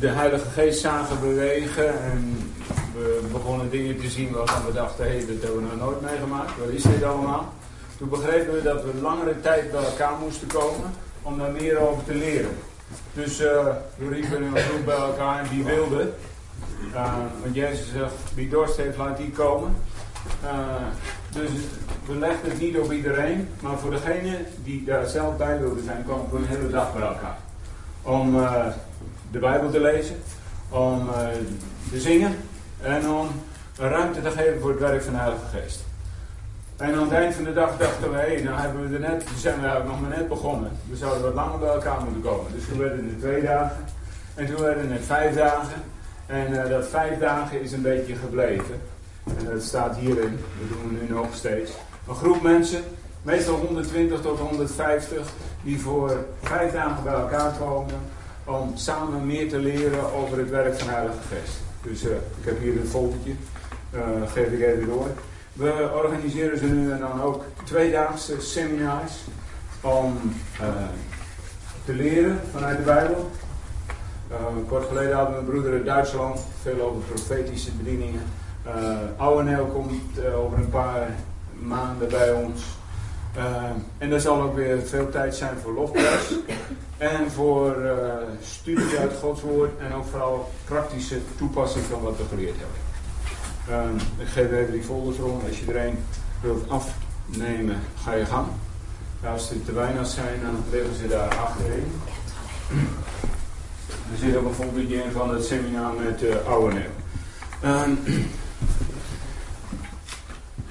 [0.00, 2.52] de Heilige Geest zagen bewegen en
[2.94, 6.00] we begonnen dingen te zien waarvan we dachten, hé, hey, dat hebben we nog nooit
[6.00, 6.58] meegemaakt.
[6.58, 7.52] Wat is dit allemaal?
[7.98, 12.04] Toen begrepen we dat we langere tijd bij elkaar moesten komen om daar meer over
[12.04, 12.56] te leren.
[13.12, 16.12] Dus uh, we riepen een groep bij elkaar en die wilde.
[16.92, 19.76] Uh, want Jezus zegt, wie dorst heeft, laat die komen.
[20.44, 20.50] Uh,
[21.30, 21.50] dus
[22.06, 26.04] we legden het niet op iedereen, maar voor degene die daar zelf bij wilde zijn,
[26.04, 27.38] kwamen we een hele dag bij elkaar.
[28.04, 28.66] Om uh,
[29.30, 30.16] de Bijbel te lezen,
[30.68, 31.14] om uh,
[31.90, 32.36] te zingen
[32.82, 33.28] en om
[33.78, 35.84] ruimte te geven voor het werk van de Heilige Geest.
[36.76, 39.24] En aan het eind van de dag dachten we, hé, nou hebben we er net,
[39.36, 40.70] zijn we nog maar net begonnen.
[40.90, 42.52] We zouden wat langer bij elkaar moeten komen.
[42.54, 43.84] Dus toen werden het twee dagen.
[44.34, 45.82] En toen werden het vijf dagen.
[46.26, 48.80] En uh, dat vijf dagen is een beetje gebleven.
[49.38, 51.70] En dat staat hierin, dat doen we nu nog steeds.
[52.08, 52.82] Een groep mensen,
[53.24, 55.26] meestal 120 tot 150,
[55.62, 57.94] die voor vijf dagen bij elkaar komen
[58.44, 61.58] om samen meer te leren over het werk van Heilige Geest.
[61.82, 63.32] Dus uh, ik heb hier een foldertje,
[63.94, 65.08] uh, geef ik even door.
[65.52, 69.12] We organiseren ze nu en dan ook tweedaagse seminars
[69.80, 70.18] om
[70.60, 70.68] uh,
[71.84, 73.30] te leren vanuit de Bijbel.
[74.68, 78.22] kort geleden hadden we broeder uit Duitsland, veel over profetische bedieningen.
[78.66, 81.08] Uh, Ouweneel komt over een paar
[81.52, 82.62] maanden bij ons.
[83.36, 83.64] Uh,
[83.98, 86.34] en er zal ook weer veel tijd zijn voor lofprijs.
[86.98, 87.76] en voor
[88.42, 89.70] studie uit Gods woord.
[89.78, 94.00] En ook vooral praktische toepassing van wat we geleerd hebben.
[94.18, 95.42] ik geef even die folders rond.
[95.48, 95.98] Als je er een
[96.40, 98.46] wilt afnemen, ga je gang.
[99.24, 101.92] als er te weinig zijn, dan liggen ze daar achterin.
[104.12, 106.90] er zit ook een foldertje in van het seminaar met uh, Ouweneel.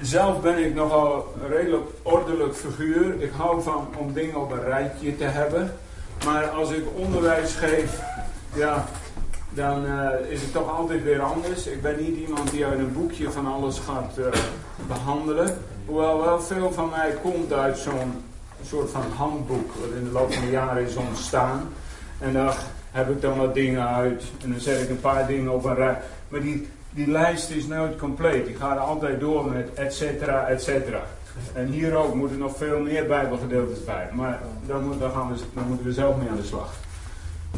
[0.04, 3.22] Zelf ben ik nogal een redelijk ordelijk figuur.
[3.22, 5.74] Ik hou van om dingen op een rijtje te hebben.
[6.24, 8.00] Maar als ik onderwijs geef,
[8.54, 8.84] ja,
[9.50, 11.66] dan uh, is het toch altijd weer anders.
[11.66, 14.26] Ik ben niet iemand die uit een boekje van alles gaat uh,
[14.86, 15.58] behandelen.
[15.86, 18.24] Hoewel wel veel van mij komt uit zo'n
[18.66, 21.68] soort van handboek, wat in de loop van de jaren is ontstaan.
[22.18, 22.56] En daar
[22.90, 24.24] heb ik dan wat dingen uit.
[24.42, 26.00] En dan zet ik een paar dingen op een rij.
[26.28, 28.46] Maar die, die lijst is nooit compleet.
[28.46, 31.02] Die gaat altijd door met et cetera, et cetera.
[31.52, 34.08] En hier ook moeten nog veel meer bijbelgedeeltes bij.
[34.12, 36.74] Maar dan, gaan we, moeten we zelf mee aan de slag.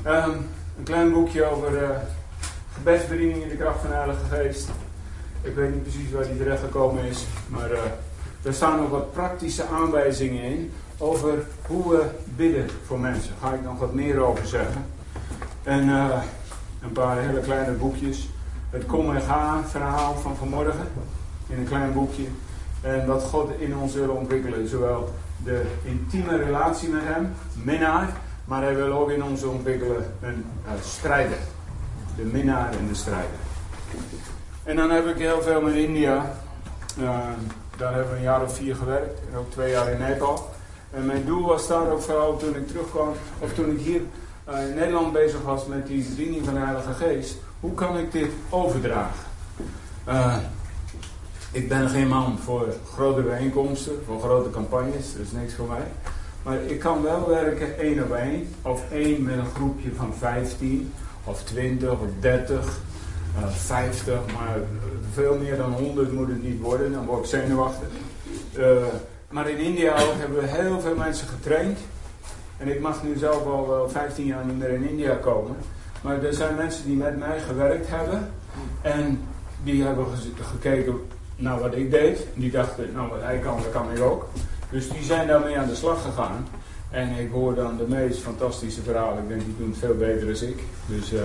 [0.06, 0.46] Um,
[0.78, 1.88] een klein boekje over uh,
[2.74, 4.68] gebedsbediening in de kracht van de Heilige Geest.
[5.42, 7.26] Ik weet niet precies waar die terecht gekomen is.
[7.46, 7.78] Maar uh,
[8.42, 10.72] er staan nog wat praktische aanwijzingen in.
[10.98, 13.32] Over hoe we bidden voor mensen.
[13.40, 14.84] Daar ga ik nog wat meer over zeggen.
[15.62, 16.22] En uh,
[16.82, 18.28] een paar hele kleine boekjes
[18.70, 20.88] het kom en ga verhaal van vanmorgen.
[21.46, 22.26] In een klein boekje.
[22.80, 24.68] En wat God in ons wil ontwikkelen.
[24.68, 28.08] Zowel de intieme relatie met hem, minnaar.
[28.44, 31.38] Maar hij wil ook in ons ontwikkelen een uh, strijder.
[32.16, 33.38] De minnaar en de strijder.
[34.62, 36.32] En dan heb ik heel veel met India.
[36.98, 37.18] Uh,
[37.76, 39.20] daar hebben we een jaar of vier gewerkt.
[39.30, 40.50] En ook twee jaar in Nepal.
[40.90, 43.12] En mijn doel was daar ook vooral toen ik terugkwam.
[43.38, 44.00] Of toen ik hier
[44.48, 48.12] uh, in Nederland bezig was met die bediening van de Heilige Geest hoe kan ik
[48.12, 49.26] dit overdragen?
[50.08, 50.36] Uh,
[51.52, 55.86] ik ben geen man voor grote bijeenkomsten, voor grote campagnes, dat is niks voor mij.
[56.42, 60.92] Maar ik kan wel werken één op één, of één met een groepje van 15,
[61.24, 62.78] of 20, of 30,
[63.38, 64.56] uh, 50, maar
[65.12, 67.88] veel meer dan 100 moet het niet worden, dan word ik zenuwachtig.
[68.58, 68.76] Uh,
[69.30, 71.78] maar in India ook hebben we heel veel mensen getraind.
[72.56, 75.56] En ik mag nu zelf al wel 15 jaar niet meer in India komen.
[76.06, 78.30] Maar er zijn mensen die met mij gewerkt hebben.
[78.82, 79.20] En
[79.64, 80.06] die hebben
[80.40, 81.00] gekeken
[81.36, 82.26] naar wat ik deed.
[82.34, 84.28] Die dachten, nou wat hij kan, dat kan ik ook.
[84.70, 86.46] Dus die zijn daarmee aan de slag gegaan.
[86.90, 89.22] En ik hoor dan de meest fantastische verhalen.
[89.22, 90.62] Ik denk, die doen het veel beter dan ik.
[90.86, 91.20] Dus uh,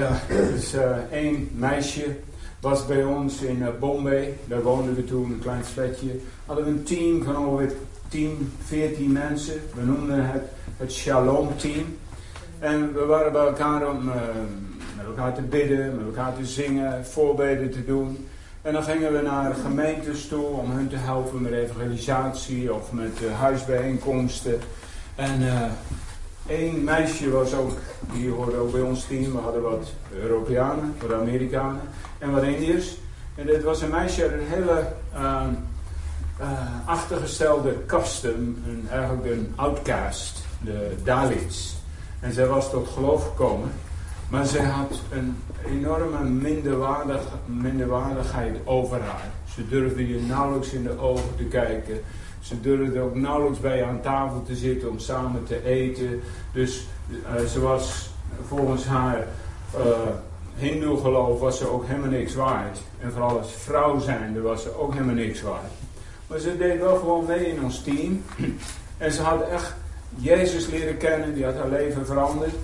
[0.00, 2.16] ja, dus uh, één meisje
[2.60, 4.38] was bij ons in uh, Bombay.
[4.44, 6.20] Daar woonden we toen, een klein flatje.
[6.46, 7.72] Hadden we een team van ongeveer
[8.08, 9.60] 10, 14 mensen.
[9.74, 10.42] We noemden het
[10.76, 11.96] het Shalom Team.
[12.64, 14.14] En we waren bij elkaar om uh,
[14.96, 18.28] met elkaar te bidden, met elkaar te zingen, voorbeden te doen.
[18.62, 23.22] En dan gingen we naar gemeentes toe om hun te helpen met evangelisatie of met
[23.22, 24.60] uh, huisbijeenkomsten.
[25.14, 25.62] En uh,
[26.46, 27.72] één meisje was ook,
[28.12, 29.32] die hoorde ook bij ons team.
[29.32, 31.82] We hadden wat Europeanen, wat Amerikanen
[32.18, 32.96] en wat Indiërs.
[33.34, 35.50] En dit was een meisje uit een hele ehm,
[36.84, 41.82] achtergestelde kasten, een, eigenlijk een outcast, de Dalits.
[42.24, 43.72] En zij was tot geloof gekomen.
[44.28, 45.36] Maar zij had een
[45.66, 49.30] enorme minderwaardig, minderwaardigheid over haar.
[49.54, 52.00] Ze durfde je nauwelijks in de ogen te kijken.
[52.40, 56.20] Ze durfde ook nauwelijks bij je aan tafel te zitten om samen te eten.
[56.52, 58.10] Dus uh, ze was
[58.48, 59.26] volgens haar
[59.76, 59.82] uh,
[60.54, 62.78] hindoe geloof was ze ook helemaal niks waard.
[63.00, 65.72] En vooral als vrouw zijnde was ze ook helemaal niks waard.
[66.26, 68.24] Maar ze deed wel gewoon mee in ons team.
[68.98, 69.74] En ze had echt
[70.16, 72.54] Jezus leren kennen, die had haar leven veranderd.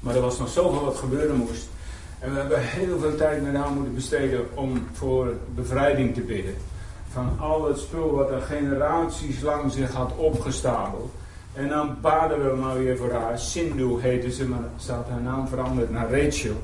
[0.00, 1.68] Maar er was nog zoveel wat gebeuren moest.
[2.18, 6.54] En we hebben heel veel tijd met haar moeten besteden om voor bevrijding te bidden.
[7.12, 11.12] Van al het spul wat er generaties lang zich had opgestapeld.
[11.52, 13.38] En dan baden we maar weer voor haar.
[13.38, 16.62] Sindhu heette ze, maar staat haar naam veranderd naar Rachel.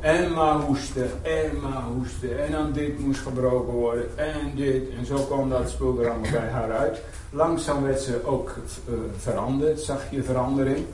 [0.00, 2.44] En maar hoesten, en maar hoesten.
[2.44, 4.82] En dan dit moest gebroken worden, en dit.
[4.98, 7.00] En zo kwam dat spul er allemaal bij haar uit.
[7.30, 8.54] Langzaam werd ze ook
[8.88, 10.84] uh, veranderd, zag je verandering.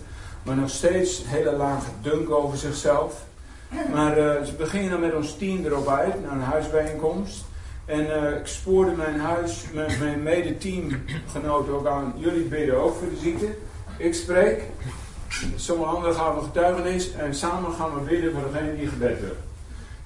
[0.42, 3.24] Maar nog steeds hele lage dunk over zichzelf.
[3.92, 7.44] Maar uh, ze beginnen met ons team erop uit, naar een huisbijeenkomst.
[7.84, 12.14] En uh, ik spoorde mijn huis, mijn, mijn mede-teamgenoten ook aan.
[12.16, 13.46] Jullie bidden ook voor de ziekte.
[13.96, 14.62] Ik spreek.
[15.56, 17.12] Sommige anderen gaan we getuigenis.
[17.12, 19.36] En samen gaan we bidden voor degene die gebed wil.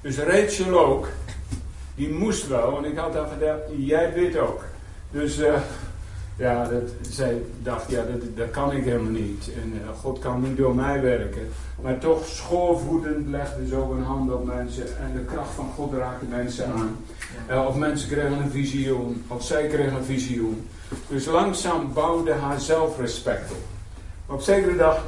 [0.01, 1.09] Dus Rachel ook.
[1.95, 2.71] Die moest wel.
[2.71, 4.65] Want ik had al gedacht, jij bidt ook.
[5.11, 5.55] Dus uh,
[6.37, 6.69] ja,
[7.01, 9.51] zij dacht, ja, dat, kan ik helemaal niet.
[9.63, 11.49] En uh, God kan niet door mij werken.
[11.83, 14.99] Maar toch schoorvoetend legde ze ook een hand op mensen.
[14.99, 16.97] En de kracht van God raakte mensen aan.
[17.51, 19.25] Uh, of mensen kregen een visioen.
[19.27, 20.69] Of zij kregen een visioen.
[21.09, 23.80] Dus langzaam bouwde haar zelfrespect op.
[24.31, 25.05] Op zekere dag,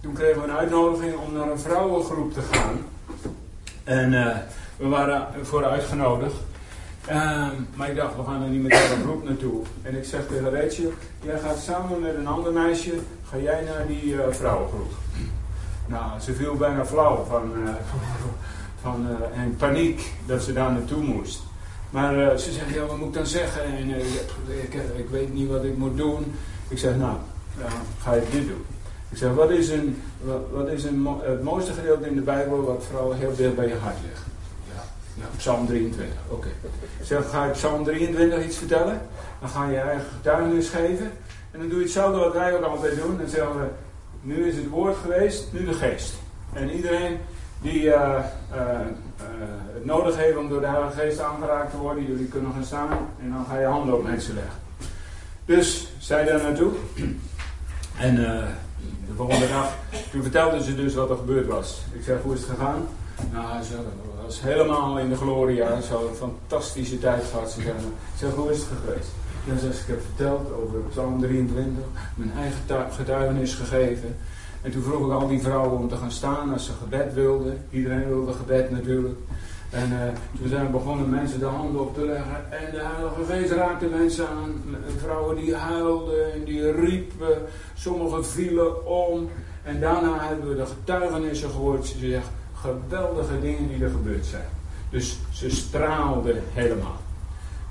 [0.00, 2.78] toen kregen we een uitnodiging om naar een vrouwengroep te gaan.
[3.84, 4.36] En uh,
[4.76, 6.34] we waren voor uitgenodigd.
[7.10, 9.62] Um, maar ik dacht, we gaan er niet met een groep naartoe.
[9.82, 12.94] En ik zeg tegen Rachel, jij gaat samen met een ander meisje,
[13.28, 14.92] ga jij naar die uh, vrouwengroep.
[15.86, 17.70] Nou, ze viel bijna flauw van, uh,
[18.82, 21.40] van en paniek dat ze daar naartoe moest.
[21.90, 23.64] Maar ze zegt, ja, wat moet ik dan zeggen?
[23.64, 23.88] En
[24.62, 26.34] ik, ik, weet niet wat ik moet doen.
[26.68, 27.16] Ik zeg, nou,
[27.60, 27.70] dan
[28.02, 28.64] ga je dit doen.
[29.10, 30.02] Ik zeg, wat is, een,
[30.50, 33.74] wat, is een, het mooiste gedeelte in de Bijbel wat vooral heel dicht bij je
[33.74, 34.22] hart ligt?
[35.14, 36.34] Ja, Psalm 23, oké.
[36.34, 36.52] Okay.
[37.02, 39.00] Zeg, ga ik Psalm 23 iets vertellen?
[39.40, 41.10] Dan ga je je eigen getuigenis geven.
[41.50, 43.18] En dan doe je hetzelfde wat wij ook altijd doen.
[43.18, 43.66] Dan zeggen we,
[44.20, 46.14] nu is het woord geweest, nu de geest.
[46.52, 47.18] En iedereen
[47.62, 48.80] die uh, uh,
[49.72, 52.88] het nodig heeft om door de Heilige Geest aangeraakt te worden, jullie kunnen gaan staan
[53.22, 54.58] en dan ga je handen op mensen leggen.
[55.44, 56.72] Dus, zij daar naartoe.
[57.98, 59.72] En de volgende dag,
[60.10, 61.80] toen vertelden ze dus wat er gebeurd was.
[61.92, 62.86] Ik zeg, hoe is het gegaan?
[63.32, 63.74] Nou, ze
[64.24, 65.80] was helemaal in de gloria.
[65.80, 67.50] Zo een fantastische tijd gehad.
[67.50, 69.08] Ze zeggen, zeg, hoe is het geweest?
[69.46, 71.84] Dan zeg ik, heb verteld over Psalm 23,
[72.14, 72.58] mijn eigen
[72.90, 74.16] getuigenis gegeven.
[74.62, 77.64] En toen vroeg ik al die vrouwen om te gaan staan als ze gebed wilden.
[77.70, 79.18] Iedereen wilde gebed natuurlijk.
[79.70, 79.98] En uh,
[80.38, 82.52] toen zijn we begonnen mensen de handen op te leggen.
[82.52, 84.62] En de Heilige Geest raakte mensen aan.
[84.96, 87.38] Vrouwen die huilden en die riepen.
[87.74, 89.28] Sommigen vielen om.
[89.62, 91.86] En daarna hebben we de getuigenissen gehoord.
[91.86, 94.48] Ze zegt, geweldige dingen die er gebeurd zijn.
[94.90, 96.96] Dus ze straalde helemaal.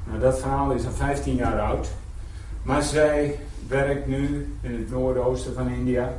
[0.08, 1.90] Nou, dat verhaal is al 15 jaar oud.
[2.64, 6.14] Maar zij werkt nu in het noordoosten van India.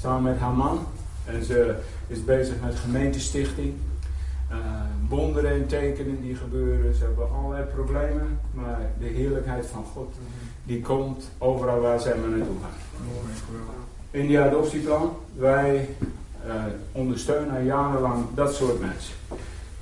[0.00, 0.86] Samen met haar man.
[1.24, 1.74] En ze
[2.06, 3.74] is bezig met gemeentestichting.
[4.50, 4.56] Uh,
[5.08, 6.94] wonderen en tekenen die gebeuren.
[6.94, 8.40] Ze hebben allerlei problemen.
[8.52, 10.14] Maar de heerlijkheid van God
[10.64, 12.96] die komt overal waar zij maar naartoe gaan.
[14.10, 15.16] India adoptieplan.
[15.36, 15.88] Wij
[16.46, 16.54] uh,
[16.92, 19.14] ondersteunen jarenlang dat soort mensen.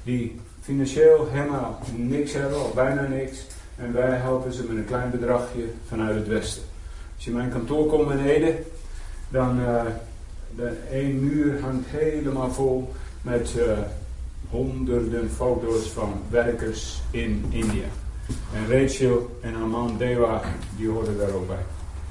[0.02, 3.46] Die financieel helemaal niks hebben, of bijna niks.
[3.76, 6.62] En wij helpen ze met een klein bedragje vanuit het westen.
[7.14, 8.54] Als je in mijn kantoor komt in Ede,
[9.28, 9.82] dan uh,
[10.56, 12.92] de één muur hangt helemaal vol
[13.22, 13.78] met uh,
[14.50, 17.86] honderden foto's van werkers in India.
[18.54, 20.42] En Rachel en haar man Dewa,
[20.76, 21.64] die horen daar ook bij.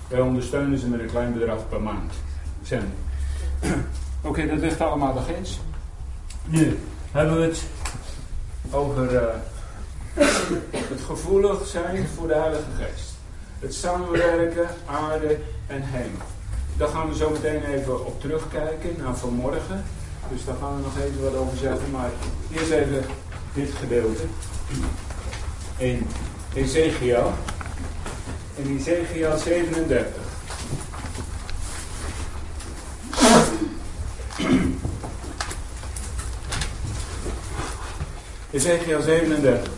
[0.08, 2.14] Wij ondersteunen ze met een klein bedrag per maand.
[2.64, 2.94] Zijn.
[3.64, 3.74] Oké,
[4.22, 5.60] okay, dat ligt allemaal beginds.
[6.46, 6.80] Nu
[7.12, 7.64] hebben we het
[8.72, 9.22] over uh,
[10.72, 13.14] het gevoelig zijn voor de Heilige Geest.
[13.60, 15.38] Het samenwerken, aarde
[15.68, 16.26] en hemel.
[16.78, 19.84] Daar gaan we zo meteen even op terugkijken naar vanmorgen.
[20.30, 21.92] Dus daar gaan we nog even wat over zeggen.
[21.92, 22.10] Maar
[22.52, 23.06] eerst even
[23.54, 24.24] dit gedeelte.
[25.78, 26.08] In
[26.54, 27.34] Ezekiel.
[28.56, 30.24] In Ezekiel 37.
[38.52, 39.72] Ezekiel 37.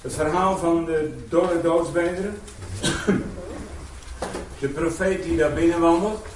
[0.00, 2.38] Het verhaal van de dorre doodsbeenderen.
[4.58, 6.26] De profeet die daar binnen wandelt.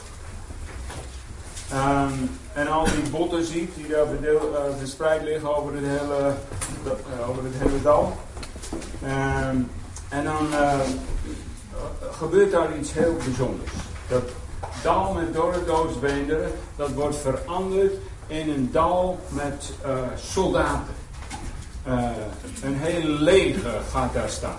[1.72, 6.34] Um, en al die botten ziet die daar verdeel, uh, verspreid liggen over het hele,
[6.84, 8.16] uh, over het hele dal.
[9.02, 9.70] Um,
[10.08, 10.80] En dan uh,
[12.10, 13.72] gebeurt daar iets heel bijzonders.
[14.08, 14.22] Dat
[14.82, 17.92] dal met dorre doodsbeenderen, dat wordt veranderd
[18.26, 19.72] in een dal met
[20.14, 20.94] soldaten.
[22.62, 24.58] Een hele leger gaat daar staan.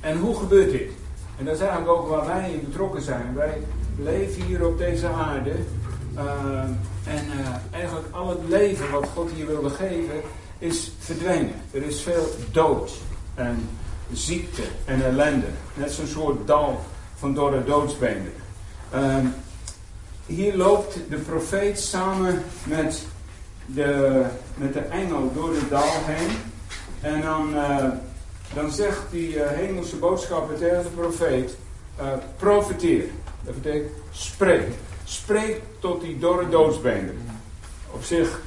[0.00, 0.90] en hoe gebeurt dit?
[1.38, 3.34] En dat is eigenlijk ook waar wij in betrokken zijn.
[3.34, 3.62] Wij
[3.98, 5.52] leven hier op deze aarde.
[7.04, 7.24] en
[7.70, 10.20] eigenlijk al het leven wat God hier wilde geven,
[10.58, 11.54] is verdwenen.
[11.70, 12.92] Er is veel dood
[13.34, 13.68] en
[14.12, 15.46] ziekte en ellende.
[15.74, 16.80] Net zo'n soort dal
[17.14, 18.32] van dorre doodsbenen.
[18.94, 19.16] Uh,
[20.26, 23.06] hier loopt de profeet samen met
[23.66, 24.22] de,
[24.56, 26.30] met de engel door het dal heen.
[27.00, 27.84] En dan, uh,
[28.54, 31.56] dan zegt die hemelse boodschapper tegen de profeet:
[32.36, 33.04] profeteer.
[33.44, 34.68] Dat betekent spreek.
[35.04, 37.16] Spreek tot die dorre doodsbenen.
[37.90, 38.40] Op zich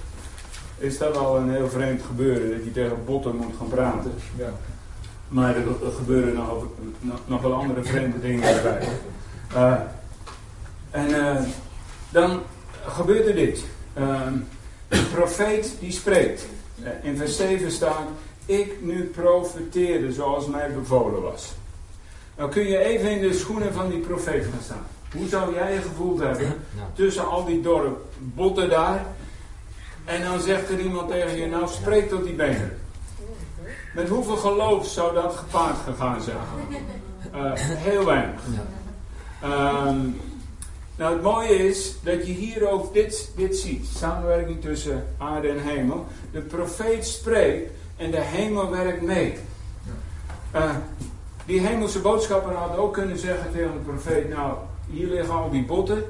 [0.77, 4.13] is dat al een heel vreemd gebeuren, dat je tegen botten moet gaan praten.
[4.37, 4.53] Ja.
[5.27, 5.63] Maar er,
[5.95, 6.65] gebeuren nog,
[7.25, 8.87] nog, wel andere vreemde dingen erbij.
[9.53, 9.73] Uh,
[10.89, 11.41] en uh,
[12.09, 12.41] dan
[12.85, 13.65] gebeurt er dit.
[13.97, 14.21] Uh,
[14.87, 16.47] de profeet die spreekt.
[17.01, 18.07] in vers 7 staat,
[18.45, 21.53] ik nu profeteerde zoals mij bevolen was.
[22.37, 24.85] Nou kun je even in de schoenen van die profeet gaan staan.
[25.15, 26.53] Hoe zou jij je gevoeld hebben
[26.93, 29.05] tussen al die dorre botten daar
[30.05, 32.77] en dan zegt er iemand tegen je, nou spreek tot die benen.
[33.93, 36.37] Met hoeveel geloof zou dat gepaard gegaan zijn?
[37.35, 38.41] Uh, heel weinig.
[39.43, 40.21] Um,
[40.95, 43.85] nou, het mooie is dat je hier ook dit, dit ziet.
[43.85, 46.05] Samenwerking tussen aarde en hemel.
[46.31, 49.37] De profeet spreekt en de hemel werkt mee.
[50.55, 50.75] Uh,
[51.47, 54.53] die hemelse boodschapper had ook kunnen zeggen tegen de profeet: Nou,
[54.89, 56.03] hier liggen al die botten.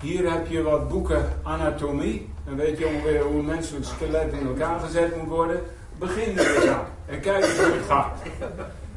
[0.00, 2.28] Hier heb je wat boeken anatomie.
[2.44, 5.60] Dan weet je ongeveer hoe een menselijk skelet in elkaar gezet moet worden.
[5.98, 6.84] Begin er eens aan.
[7.06, 8.18] En kijk eens hoe het gaat.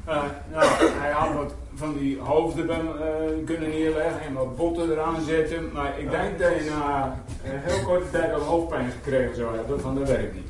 [0.09, 5.21] Uh, nou, hij had wat van die hoofden uh, kunnen neerleggen en wat botten eraan
[5.21, 5.71] zetten.
[5.73, 9.81] Maar ik denk dat je na een heel korte tijd al hoofdpijn gekregen zou hebben.
[9.81, 10.47] Van dat werkt niet.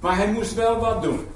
[0.00, 1.26] Maar hij moest wel wat doen.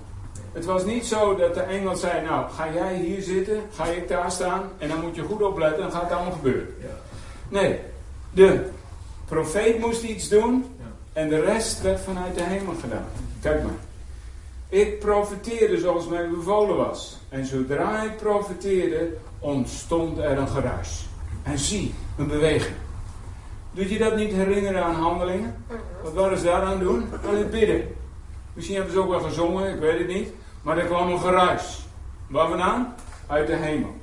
[0.59, 4.09] Het was niet zo dat de engel zei, nou ga jij hier zitten, ga ik
[4.09, 6.75] daar staan en dan moet je goed opletten en gaat het allemaal gebeuren.
[7.49, 7.81] Nee,
[8.31, 8.69] de
[9.25, 10.65] profeet moest iets doen
[11.13, 13.07] en de rest werd vanuit de hemel gedaan.
[13.41, 13.73] Kijk maar.
[14.69, 17.19] Ik profeteerde zoals mij bevolen was.
[17.29, 21.07] En zodra ik profeteerde, ontstond er een geruis.
[21.43, 22.77] En zie, een beweging.
[23.73, 25.65] Doet je dat niet herinneren aan handelingen?
[26.03, 27.09] Wat waren ze daar aan doen?
[27.27, 27.97] Aan het bidden.
[28.53, 30.29] Misschien hebben ze ook wel gezongen, ik weet het niet.
[30.63, 31.87] Maar er kwam een geruis.
[32.27, 32.95] Waar vandaan?
[33.27, 33.95] Uit de hemel.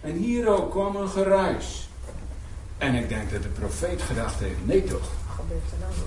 [0.00, 1.88] En hier ook kwam een geruis.
[2.78, 5.10] En ik denk dat de profeet gedacht heeft, nee toch?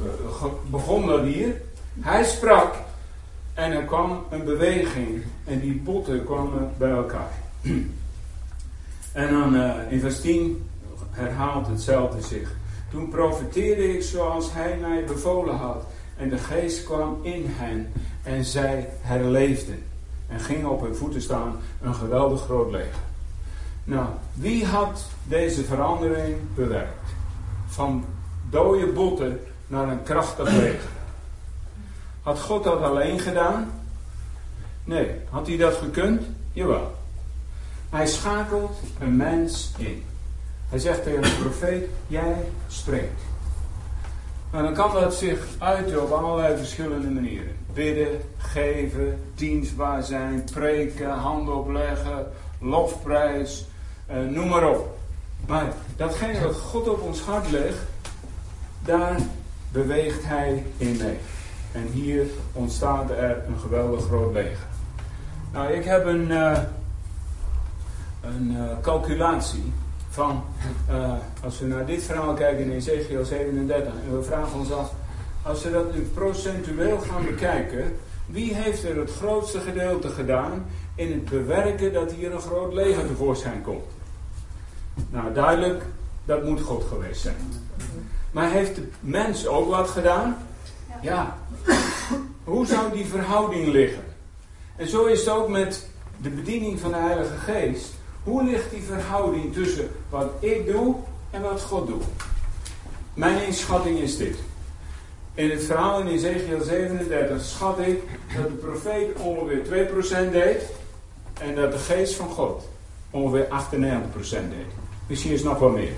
[0.04, 1.62] Uh, begon dat hier?
[2.00, 2.76] Hij sprak
[3.54, 7.32] en er kwam een beweging en die potten kwamen bij elkaar.
[9.12, 10.70] en dan uh, in vers 10
[11.12, 12.56] herhaalt hetzelfde zich.
[12.92, 15.86] Toen profeteerde ik zoals hij mij bevolen had.
[16.18, 17.92] En de geest kwam in hen
[18.24, 19.84] en zij herleefden.
[20.28, 23.00] En gingen op hun voeten staan, een geweldig groot leger.
[23.84, 27.10] Nou, wie had deze verandering bewerkt?
[27.68, 28.06] Van
[28.50, 30.90] dode botten naar een krachtig leger.
[32.22, 33.72] Had God dat alleen gedaan?
[34.84, 35.12] Nee.
[35.30, 36.22] Had hij dat gekund?
[36.54, 36.96] Jawel.
[37.90, 40.04] Hij schakelt een mens in.
[40.70, 42.36] Hij zegt tegen de profeet: Jij
[42.68, 43.22] spreekt.
[44.52, 51.10] Nou, dan kan dat zich uiten op allerlei verschillende manieren: bidden, geven, dienstbaar zijn, preken,
[51.10, 52.28] handen opleggen,
[52.60, 53.66] lofprijs,
[54.06, 54.98] eh, noem maar op.
[55.48, 57.78] Maar datgene wat God op ons hart legt,
[58.80, 59.20] daar
[59.72, 61.18] beweegt Hij in mee.
[61.72, 64.68] En hier ontstaat er een geweldig groot leger.
[65.54, 66.60] Nou, ik heb een, uh,
[68.22, 69.74] een uh, calculatie
[70.10, 70.44] van,
[71.44, 74.94] als we naar dit verhaal kijken in Ezekiel 37, en we vragen ons af,
[75.48, 81.12] als we dat nu procentueel gaan bekijken, wie heeft er het grootste gedeelte gedaan in
[81.12, 83.86] het bewerken dat hier een groot leger tevoorschijn komt?
[85.10, 85.84] Nou, duidelijk,
[86.26, 87.36] dat moet God geweest zijn.
[88.32, 90.38] Maar heeft de mens ook wat gedaan?
[91.02, 91.38] Ja.
[92.44, 94.04] Hoe zou die verhouding liggen?
[94.76, 97.94] En zo is het ook met de bediening van de Heilige Geest.
[98.24, 100.96] Hoe ligt die verhouding tussen wat ik doe
[101.30, 102.04] en wat God doet?
[103.14, 104.38] Mijn inschatting is dit.
[105.38, 108.02] In het verhaal in Ezekiel 37 schat ik
[108.36, 109.88] dat de profeet ongeveer
[110.28, 110.62] 2% deed
[111.42, 112.68] en dat de geest van God
[113.10, 113.50] ongeveer 98%
[114.30, 114.72] deed.
[115.08, 115.94] Misschien is nog wel meer.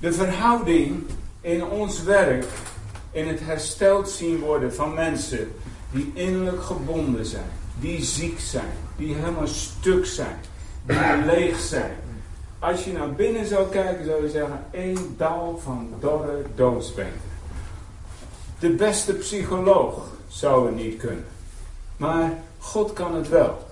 [0.00, 1.04] De verhouding
[1.40, 2.44] in ons werk,
[3.10, 5.52] in het hersteld zien worden van mensen
[5.90, 10.36] die innerlijk gebonden zijn, die ziek zijn, die helemaal stuk zijn,
[10.86, 11.96] die leeg zijn.
[12.58, 17.29] Als je naar binnen zou kijken, zou je zeggen: één dal van dorre doodsbeenderen.
[18.60, 21.24] De beste psycholoog zou het niet kunnen.
[21.96, 23.66] Maar God kan het wel.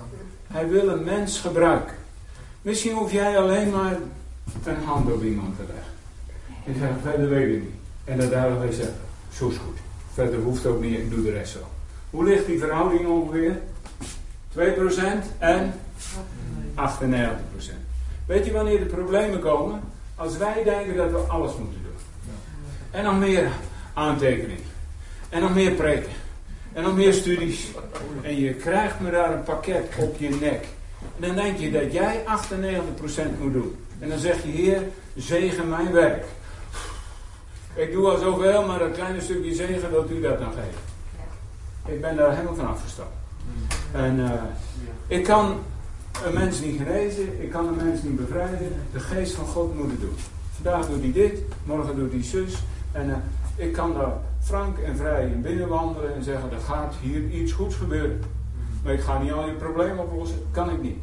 [0.47, 1.95] Hij wil een mens gebruiken.
[2.63, 3.97] Misschien hoef jij alleen maar
[4.65, 5.93] een hand op iemand te leggen.
[6.67, 7.75] En zeggen, verder weet ik niet.
[8.05, 9.01] En dat daar wij zeggen,
[9.33, 9.79] zo is goed.
[10.13, 11.59] Verder hoeft ook niet, ik doe de rest zo.
[12.11, 13.59] Hoe ligt die verhouding ongeveer?
[14.57, 14.59] 2%
[15.39, 15.75] en
[16.75, 16.77] 98%.
[18.27, 19.81] Weet je wanneer de problemen komen?
[20.15, 21.93] Als wij denken dat we alles moeten doen.
[22.91, 23.51] En nog meer
[23.95, 24.68] aantekeningen.
[25.29, 26.13] En nog meer preken.
[26.73, 27.69] En nog meer studies.
[28.23, 30.65] En je krijgt me daar een pakket op je nek.
[31.21, 33.77] En dan denk je dat jij 98% moet doen.
[33.99, 34.83] En dan zeg je, Heer,
[35.17, 36.25] zegen mijn werk.
[37.75, 40.81] Ik doe al zoveel, maar dat kleine stukje zegen wilt u dat dan geven.
[41.87, 43.17] Ik ben daar helemaal van afgestapt.
[43.93, 44.33] En uh,
[45.07, 45.59] ik kan
[46.25, 48.73] een mens niet genezen, ik kan een mens niet bevrijden.
[48.93, 50.17] De geest van God moet het doen.
[50.55, 52.63] Vandaag doet hij dit, morgen doet hij zus.
[52.93, 53.15] En uh,
[53.57, 54.13] ik kan daar
[54.49, 58.23] frank en vrij in binnenwandelen en zeggen: er gaat hier iets goeds gebeuren.
[58.85, 60.99] Maar ik ga niet al je problemen oplossen, kan ik niet.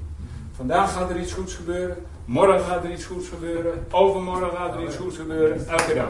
[0.56, 4.84] Vandaag gaat er iets goeds gebeuren, morgen gaat er iets goeds gebeuren, overmorgen gaat er
[4.84, 6.10] iets goeds gebeuren, elke dag.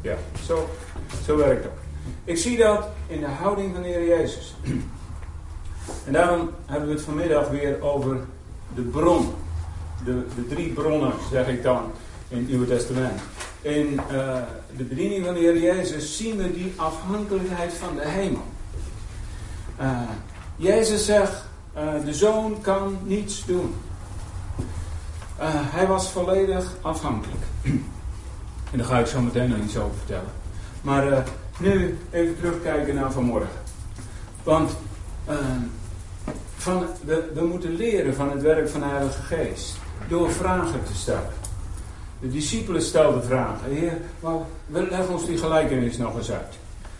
[0.00, 0.68] Ja, zo,
[1.24, 1.72] zo werkt dat.
[2.24, 4.56] Ik zie dat in de houding van de Heer Jezus.
[6.06, 8.16] En daarom hebben we het vanmiddag weer over
[8.74, 9.34] de bron.
[10.04, 11.90] De, de drie bronnen, zeg ik dan,
[12.28, 13.20] in het Nieuwe Testament.
[13.60, 14.36] In uh,
[14.76, 18.44] de bediening van de Heer Jezus zien we die afhankelijkheid van de hemel.
[19.80, 20.00] Uh,
[20.56, 21.44] Jezus zegt,
[21.76, 23.74] uh, de zoon kan niets doen.
[25.48, 27.42] hij was volledig afhankelijk.
[28.72, 30.30] en daar ga ik zo meteen nog iets over vertellen.
[30.82, 31.24] Maar
[31.58, 33.60] nu even terugkijken naar vanmorgen.
[34.42, 34.76] Want
[36.56, 39.76] van, we, we moeten leren van het werk van de Heilige Geest.
[40.08, 41.45] Door vragen te stellen.
[42.20, 43.70] De discipelen stelden vragen.
[43.70, 43.92] Heer,
[44.68, 46.54] leg ons die gelijkenis nog eens uit.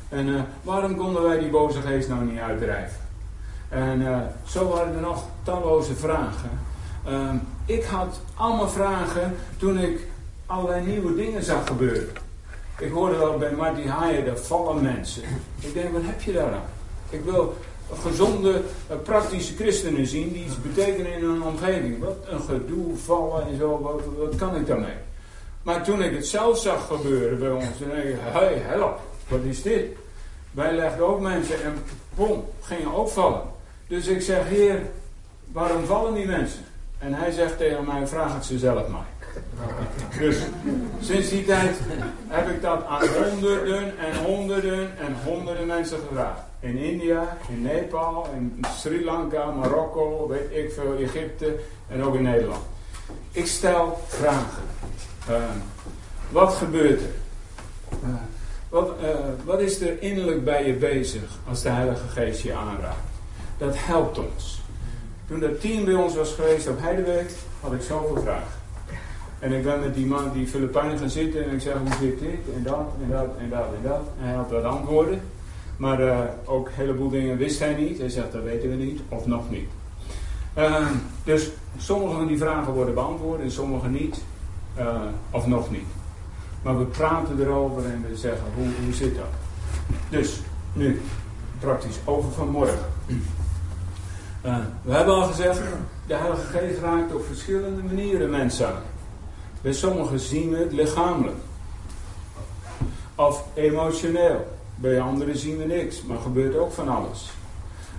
[0.09, 2.97] En uh, waarom konden wij die boze geest nou niet uitdrijven?
[3.69, 6.51] En uh, zo waren er nog talloze vragen.
[7.09, 7.31] Uh,
[7.67, 10.01] ik had allemaal vragen toen ik
[10.47, 12.09] allerlei nieuwe dingen zag gebeuren.
[12.79, 15.23] Ik hoorde wel bij Marty Haaien, de vallen mensen.
[15.61, 16.69] Ik denk, wat heb je daar aan?
[17.11, 17.57] Ik wil
[18.03, 21.99] gezonde, eh, praktische christenen zien die iets betekenen in hun omgeving.
[21.99, 24.95] Wat een gedoe, vallen en zo, wat kan ik daarmee?
[25.67, 29.41] Maar toen ik het zelf zag gebeuren bij ons, dan denk ik, hey, help, wat
[29.43, 29.85] is dit?
[30.51, 31.75] Wij legden ook mensen en
[32.15, 33.43] bom, gingen ook vallen.
[33.87, 34.83] Dus ik zeg, heer,
[35.53, 36.65] waarom vallen die mensen?
[36.99, 39.07] En hij zegt tegen mij, vraag het ze zelf maar.
[40.19, 40.39] Dus
[41.01, 41.77] sinds die tijd
[42.27, 46.41] heb ik dat aan honderden en honderden en honderden mensen gevraagd.
[46.61, 51.55] In India, in Nepal, in Sri Lanka, Marokko, weet ik veel, Egypte
[51.89, 52.63] en ook in Nederland.
[53.33, 54.65] Ik stel vragen.
[55.31, 55.37] Uh,
[56.31, 57.15] wat gebeurt er?
[58.05, 58.15] Uh,
[58.69, 59.09] wat, uh,
[59.45, 62.97] wat is er innerlijk bij je bezig als de Heilige Geest je aanraakt?
[63.59, 64.63] Dat helpt ons.
[65.29, 68.55] Toen dat team bij ons was geweest op Heideweek, had ik zoveel vragen.
[69.39, 72.19] En ik ben met die man, die Filipijnen gaan zitten en ik zeg hoe zit
[72.19, 74.03] dit en dat en dat en dat en dat.
[74.21, 75.21] En hij had wat antwoorden.
[75.77, 77.99] Maar ook een heleboel dingen wist hij niet.
[77.99, 79.69] Hij zegt dat weten we niet of nog niet.
[80.59, 80.89] Uh,
[81.25, 84.21] dus sommige van die vragen worden beantwoord en sommige niet.
[84.79, 85.87] Uh, of nog niet.
[86.63, 89.25] Maar we praten erover en we zeggen hoe, hoe zit dat.
[90.09, 90.41] Dus
[90.73, 91.03] nu
[91.61, 92.87] praktisch over vanmorgen.
[94.83, 95.61] we hebben al gezegd,
[96.07, 98.83] de Heilige Geest raakt op verschillende manieren mensen aan.
[99.61, 101.37] Bij sommigen zien we het lichamelijk.
[103.15, 104.55] Of emotioneel.
[104.75, 107.31] Bij anderen zien we niks, maar gebeurt ook van alles.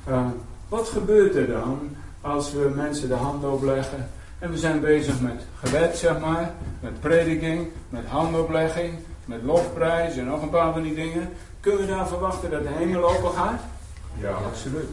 [0.07, 0.25] Uh,
[0.69, 5.41] wat gebeurt er dan als we mensen de hand opleggen en we zijn bezig met
[5.63, 8.93] gebed, zeg maar, met prediking, met handoplegging,
[9.25, 11.29] met lofprijs en nog een paar van die dingen.
[11.59, 13.61] Kunnen we daar verwachten dat de hemel open gaat?
[14.19, 14.89] Ja, absoluut.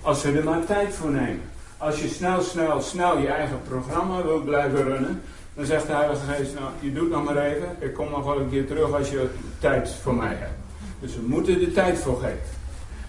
[0.00, 1.42] Als we er maar tijd voor nemen.
[1.78, 5.22] Als je snel, snel, snel je eigen programma wilt blijven runnen,
[5.54, 7.76] dan zegt de Heilige Geest, nou, je doet nog maar even.
[7.78, 10.58] Ik kom nog wel een keer terug als je tijd voor mij hebt.
[11.00, 12.58] Dus we moeten de tijd voor geven.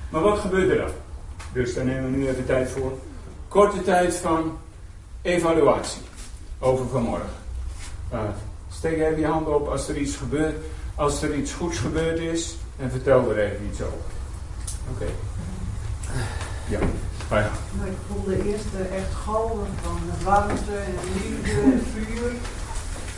[0.09, 0.91] Maar wat gebeurt er dan?
[1.53, 2.97] Dus daar nemen we nu even tijd voor.
[3.47, 4.57] Korte tijd van
[5.21, 6.01] evaluatie
[6.59, 7.29] over vanmorgen.
[8.13, 8.19] Uh,
[8.71, 10.55] steek even je hand op als er iets gebeurt.
[10.95, 12.55] Als er iets goeds gebeurd is.
[12.77, 14.11] En vertel er even iets over.
[14.93, 15.03] Oké.
[15.03, 15.13] Okay.
[16.69, 16.79] Ja.
[17.29, 22.29] Nou, ik voelde eerst echt galmen van warmte en liefde en vuur.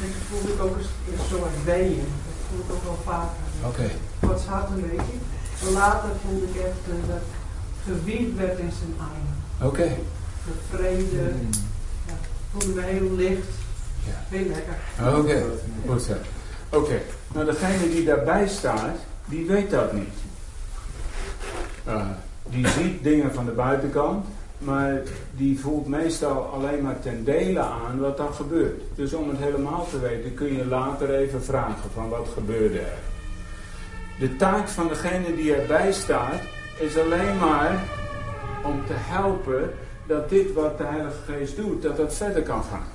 [0.01, 2.07] En toen voelde ik ook een, soort weeën.
[2.25, 3.43] Dat voelde ik ook wel vaker.
[3.63, 3.67] Oké.
[3.67, 3.91] Okay.
[4.19, 5.73] Wat zat een beetje.
[5.73, 7.23] Later voelde ik echt uh, dat
[7.85, 9.35] gewiegd werd in zijn armen.
[9.61, 9.97] Oké.
[10.45, 11.59] De vrede, ja,
[12.57, 13.47] voelde heel licht.
[14.05, 14.37] Ja.
[14.37, 15.19] Heel lekker.
[15.19, 15.43] Oké,
[15.87, 16.13] goed zo.
[16.69, 17.01] Oké,
[17.33, 20.13] nou degene die daarbij staat, die weet dat niet.
[21.87, 22.05] Uh,
[22.49, 24.25] die ziet dingen van de buitenkant,
[24.57, 25.01] maar
[25.35, 28.81] die voelt meestal alleen maar ten dele aan wat dan gebeurt.
[28.95, 32.97] Dus om het helemaal te weten kun je later even vragen van wat gebeurde er.
[34.19, 36.41] De taak van degene die erbij staat
[36.79, 37.83] is alleen maar
[38.63, 39.73] om te helpen
[40.05, 42.87] dat dit wat de Heilige Geest doet, dat dat verder kan gaan.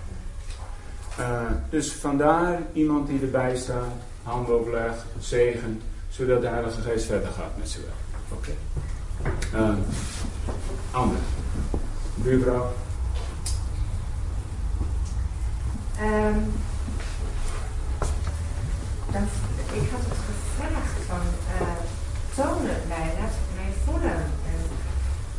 [1.21, 3.93] Uh, dus vandaar iemand die erbij staat,
[4.23, 8.39] handen oplegt, zegen, zodat de Heilige Geest verder gaat met z'n wel.
[8.39, 8.51] Oké.
[9.53, 9.69] Okay.
[9.69, 9.77] Uh,
[19.13, 19.23] dan,
[19.73, 21.21] ik had het gevraagd van
[22.35, 24.17] toon het mij, laat mij voelen.
[24.51, 24.61] En,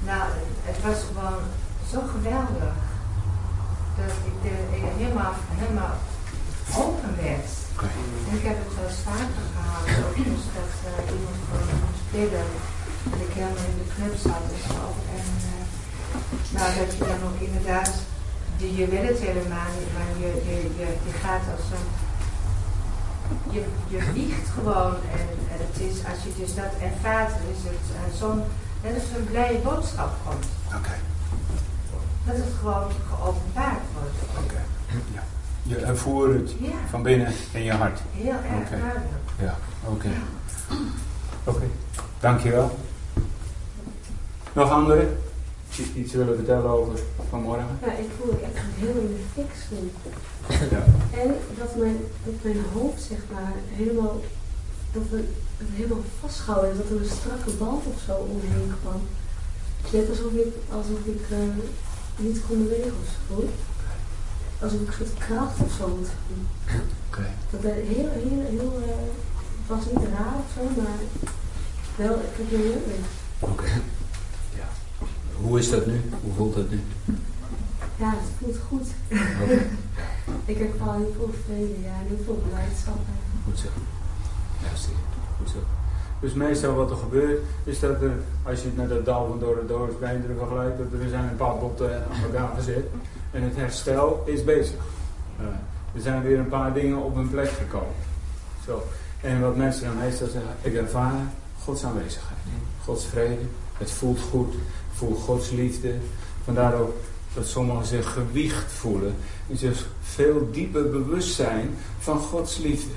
[0.06, 0.24] nou,
[0.64, 1.42] het was gewoon
[1.92, 2.74] zo geweldig
[4.00, 4.40] dat ik,
[4.78, 5.96] ik helemaal, helemaal
[6.84, 7.50] open werd.
[7.74, 7.96] Okay.
[8.28, 12.48] En ik heb het wel vaker gehad, ook dus dat uh, iemand gewoon moest bidden.
[13.12, 14.84] En ik helemaal in de club zat en zo.
[15.18, 15.62] En uh,
[16.56, 17.92] nou, dat je dan ook inderdaad,
[18.62, 21.88] je, je wil het helemaal niet, maar je, je, je, je gaat als een,
[23.56, 23.62] je,
[23.94, 24.96] je vliegt gewoon.
[25.18, 28.42] En, en het is, als je dus dat ervaart, is het uh, zo'n,
[28.84, 30.46] net als een blije boodschap komt.
[30.68, 30.78] Oké.
[30.78, 31.00] Okay.
[32.30, 34.18] Dat het gewoon geopenbaard wordt.
[34.38, 34.64] Oké, okay.
[35.14, 35.24] ja.
[35.64, 36.88] Je ervoer het ja.
[36.90, 38.00] van binnen in je hart.
[38.12, 38.80] Heel erg okay.
[38.80, 39.30] duidelijk.
[39.40, 39.94] Ja, oké.
[39.94, 40.12] Okay.
[41.44, 41.70] Oké, okay.
[42.20, 42.78] dankjewel.
[44.54, 45.18] Nog anderen?
[45.96, 47.80] Iets willen vertellen over vanmorgen?
[47.86, 49.92] Ja, ik voel me echt heel in de fik stond.
[50.72, 50.84] Ja.
[51.22, 54.22] En dat mijn, dat mijn hoofd, zeg maar, helemaal,
[54.92, 55.24] dat we
[55.58, 56.78] het helemaal vasthouden.
[56.78, 59.02] Dat er een strakke band of zo omheen kwam.
[59.92, 61.38] Net alsof ik, alsof ik uh,
[62.20, 63.50] niet bewegen of zo.
[64.62, 66.48] Alsof ik soort kracht of zo moet doen.
[67.08, 67.34] Okay.
[67.50, 68.96] Dat heel, heel, heel, uh,
[69.60, 70.98] het was niet raar of zo, maar
[71.96, 73.04] wel, ik heb er heel mee.
[73.40, 73.52] Oké.
[73.52, 73.82] Okay.
[74.56, 74.68] Ja.
[75.42, 76.02] Hoe is dat nu?
[76.22, 76.82] Hoe voelt dat nu?
[77.96, 78.88] Ja, het voelt goed.
[79.08, 79.68] Okay.
[80.54, 83.00] ik heb vooral heel veel vrede, ja, en heel veel blijdschap.
[83.46, 83.68] Goed zo.
[84.64, 84.88] Juist,
[85.38, 85.79] goed zo.
[86.20, 88.12] Dus meestal wat er gebeurt, is dat er,
[88.44, 91.36] als je het met dat dal van door het Dorpsbeenderen vergelijkt, dat er zijn een
[91.36, 92.86] paar botten aan elkaar gezet.
[93.32, 94.80] En het herstel is bezig.
[95.40, 95.46] Uh,
[95.96, 97.96] er zijn weer een paar dingen op hun plek gekomen.
[98.66, 98.84] Zo.
[99.22, 101.22] En wat mensen dan meestal zeggen, ik ervaar
[101.64, 102.40] Gods aanwezigheid.
[102.84, 103.42] Gods vrede.
[103.78, 104.54] Het voelt goed.
[104.94, 105.94] Voel Gods liefde.
[106.44, 106.96] Vandaar ook
[107.34, 109.16] dat sommigen zich gewiegd voelen.
[109.50, 112.94] En zich veel dieper bewust zijn van Gods liefde.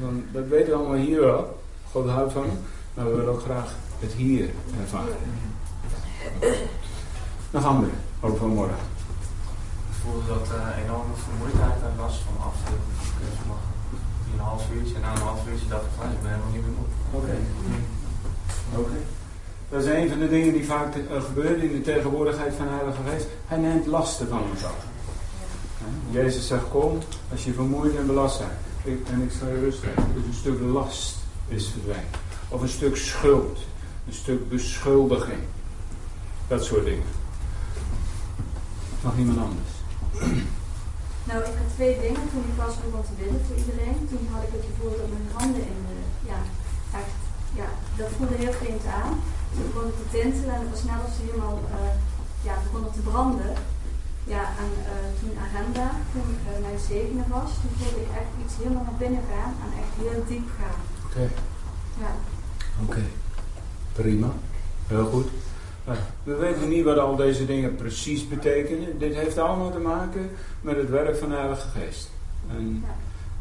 [0.00, 1.62] Want dat weten we allemaal hier wel.
[1.94, 2.58] God houdt van hem.
[2.94, 5.16] Maar we willen ook graag het hier ervaren.
[7.50, 8.76] Nog anderen over vanmorgen.
[9.90, 12.70] Ik voelde dat uh, enorme vermoeidheid er was van af te
[13.46, 13.56] nog
[14.32, 14.94] een half uurtje.
[14.94, 16.88] En na een half uurtje dacht ik van ik ben helemaal niet meer moe.
[17.12, 17.24] Oké.
[17.24, 17.40] Okay.
[18.72, 18.80] Oké.
[18.80, 19.02] Okay.
[19.68, 22.72] Dat is een van de dingen die vaak uh, gebeuren in de tegenwoordigheid van de
[22.72, 23.26] Heilige Geest.
[23.46, 24.80] Hij neemt lasten van ons af.
[26.10, 26.98] Jezus zegt, kom
[27.32, 28.50] als je vermoeid en belast bent.
[28.82, 30.12] Ik, en ik zal je rust geven.
[30.14, 32.10] Dus een stuk last is verdwijnen.
[32.48, 33.58] Of een stuk schuld.
[34.06, 35.42] Een stuk beschuldiging.
[36.48, 37.06] Dat soort dingen.
[39.02, 39.72] Nog iemand anders?
[41.28, 42.24] Nou, ik had twee dingen.
[42.30, 45.28] Toen ik was begon te bidden voor iedereen, toen had ik het gevoel dat mijn
[45.38, 45.98] handen in de,
[46.30, 46.40] ja,
[47.00, 47.14] echt,
[47.60, 49.12] ja, dat voelde heel vreemd aan.
[49.52, 51.94] Toen begon ik te tintelen en het was net alsof ze helemaal, uh,
[52.48, 53.52] ja, begonnen te branden.
[54.34, 58.32] Ja, en uh, toen agenda, toen ik uh, mijn zegenen was, toen voelde ik echt
[58.42, 60.80] iets helemaal naar binnen gaan en echt heel diep gaan.
[61.16, 61.22] Oké.
[61.22, 61.30] Okay.
[62.00, 62.14] Ja.
[62.82, 62.90] Oké.
[62.90, 63.08] Okay.
[63.92, 64.32] Prima.
[64.86, 65.26] Heel goed.
[66.22, 68.98] We weten niet wat al deze dingen precies betekenen.
[68.98, 72.10] Dit heeft allemaal te maken met het werk van de Heilige Geest.
[72.56, 72.84] En,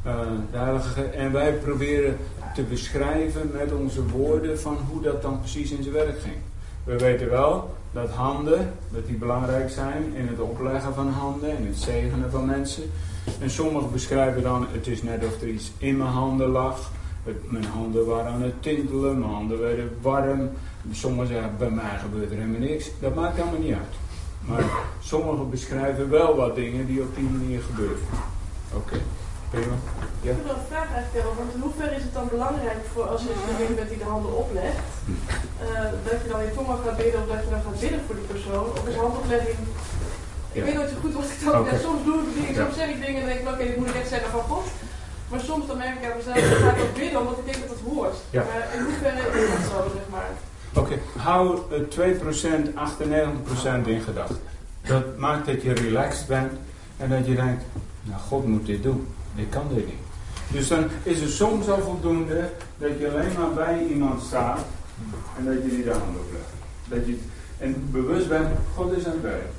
[0.06, 0.20] uh,
[0.52, 2.18] de Heilige Geest, en wij proberen
[2.56, 6.36] te beschrijven met onze woorden van hoe dat dan precies in zijn werk ging.
[6.84, 11.66] We weten wel dat handen, dat die belangrijk zijn in het opleggen van handen en
[11.66, 12.84] het zegenen van mensen.
[13.40, 16.92] En sommigen beschrijven dan, het is net of er iets in mijn handen lag.
[17.24, 20.50] Het, mijn handen waren aan het tintelen, mijn handen werden warm.
[20.92, 22.86] Sommigen zeggen, bij mij gebeurt er helemaal niks.
[23.00, 23.96] Dat maakt allemaal niet uit.
[24.48, 24.64] Maar
[25.00, 28.06] sommigen beschrijven wel wat dingen die op die manier gebeuren.
[28.74, 29.02] Oké, okay.
[29.50, 29.76] prima.
[30.22, 30.32] Ja?
[30.32, 33.22] Ik wil een vraag eigenlijk stellen, want in hoeverre is het dan belangrijk voor als
[33.22, 37.22] je degene bent die de handen oplegt, uh, dat je dan in tongen gaat bidden
[37.22, 38.66] of dat je dan gaat bidden voor die persoon?
[38.78, 39.62] Of is handoplegging.
[40.52, 40.64] Ik Ja.
[40.66, 41.64] weet nooit zo goed wat ik dan.
[41.70, 43.92] Ja, soms doe ik dingen, soms zeg ik dingen en denk ik, oké, dit moet
[43.94, 44.66] ik echt zeggen van God.
[45.34, 47.60] Maar soms dan merk ik aan mezelf, dan ga ik ook bidden omdat ik denk
[47.60, 48.16] dat het hoort.
[48.30, 48.44] Ja.
[48.44, 50.30] Maar in hoeverre is dat zo, zeg maar?
[50.74, 52.74] Oké, hou het 2%,
[53.86, 54.38] 98% in gedachten.
[54.82, 56.52] Dat maakt dat je relaxed bent
[56.98, 57.64] en dat je denkt,
[58.04, 59.08] nou God moet dit doen.
[59.36, 60.04] Ik kan dit niet.
[60.48, 64.60] Dus dan is het soms al voldoende dat je alleen maar bij iemand staat
[65.38, 66.52] en dat je die de hand oplegt.
[66.88, 67.20] Dat je
[67.58, 69.52] en bewust bent, God is aan het werk.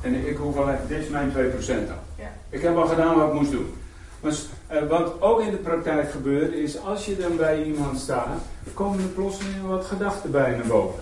[0.00, 2.02] En ik hoef alleen, dit is mijn 2% al.
[2.16, 2.32] Ja.
[2.48, 3.74] Ik heb al gedaan wat ik moest doen.
[4.20, 4.32] Maar
[4.70, 8.38] eh, wat ook in de praktijk gebeurt, is als je dan bij iemand staat,
[8.74, 11.00] komen er plotseling wat gedachten bij naar boven.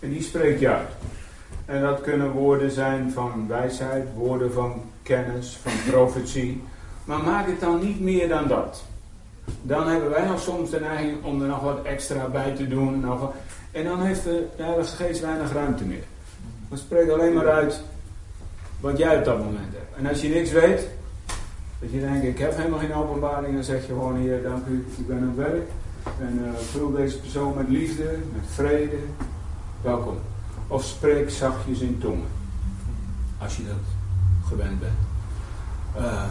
[0.00, 0.88] En die spreek je uit.
[1.64, 6.62] En dat kunnen woorden zijn van wijsheid, woorden van kennis, van profetie.
[7.04, 8.84] Maar maak het dan niet meer dan dat.
[9.62, 13.00] Dan hebben wij nog soms de neiging om er nog wat extra bij te doen.
[13.00, 13.32] Nog
[13.76, 16.04] en dan heeft de de Heilige Geest weinig ruimte meer.
[16.68, 17.82] Dan spreek alleen maar uit
[18.80, 19.96] wat jij op dat moment hebt.
[19.96, 20.88] En als je niks weet,
[21.80, 24.86] dat je denkt, ik heb helemaal geen openbaring, dan zeg je gewoon, hier, dank u,
[24.96, 25.70] ik ben aan werk.
[26.20, 28.98] En eh, vul deze persoon met liefde, met vrede.
[29.82, 30.18] Welkom.
[30.68, 32.28] Of spreek zachtjes in tongen.
[33.38, 33.74] Als je dat
[34.48, 34.92] gewend bent.
[35.96, 36.22] Eh,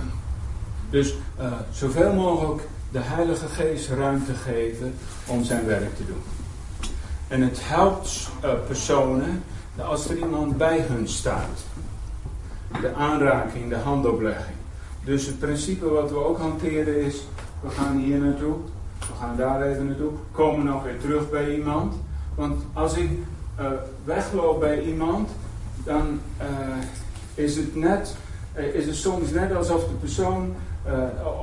[0.90, 4.94] dus eh, zoveel mogelijk de Heilige Geest ruimte geven
[5.26, 6.22] om zijn werk te doen.
[7.28, 9.44] En het helpt eh, personen
[9.78, 11.64] als er iemand bij hun staat.
[12.82, 14.56] De aanraking, de handoplegging.
[15.06, 17.24] Dus het principe wat we ook hanteren is,
[17.62, 18.56] we gaan hier naartoe,
[19.00, 21.94] we gaan daar even naartoe, komen nog weer terug bij iemand.
[22.36, 23.10] Want als ik
[23.56, 23.66] eh,
[24.04, 25.30] wegloop bij iemand,
[25.84, 26.48] dan eh,
[27.34, 28.16] is het net,
[28.54, 30.56] eh, is het soms net alsof de persoon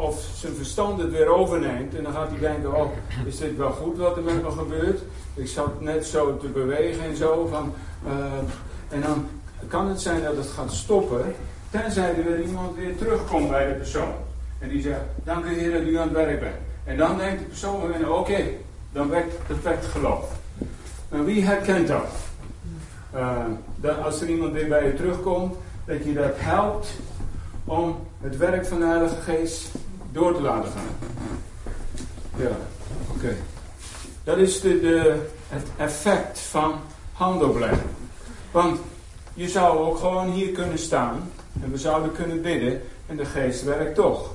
[0.01, 1.95] of zijn verstand het weer overneemt.
[1.95, 2.91] En dan gaat hij denken, oh,
[3.27, 5.01] is dit wel goed wat er met me gebeurt?
[5.35, 7.47] Ik zat net zo te bewegen en zo.
[7.47, 7.73] Van,
[8.89, 9.27] en dan
[9.69, 11.35] kan het zijn dat het gaat stoppen,
[11.73, 14.15] tenzij er weer iemand weer terugkomt bij de persoon.
[14.59, 16.55] En die zegt, dank u heer dat u aan het werk bent.
[16.85, 18.45] En dan denkt de persoon oké,
[18.93, 20.31] dan wekt het wekt geloof.
[21.09, 22.07] Nou, wie herkent dat?
[23.11, 23.45] Eh,
[23.77, 25.55] dat als er iemand weer bij je terugkomt,
[25.85, 26.89] dat je dat helpt
[27.65, 29.69] om het werk van de Heilige Geest
[30.13, 31.11] door te laten gaan.
[32.37, 32.57] Ja,
[33.15, 33.37] oké.
[34.25, 36.75] Dat is de, de, het effect van
[37.13, 37.91] handopleggen.
[38.51, 38.81] Want
[39.35, 43.65] je zou ook gewoon hier kunnen staan en we zouden kunnen bidden en de geest
[43.65, 44.31] werkt toch.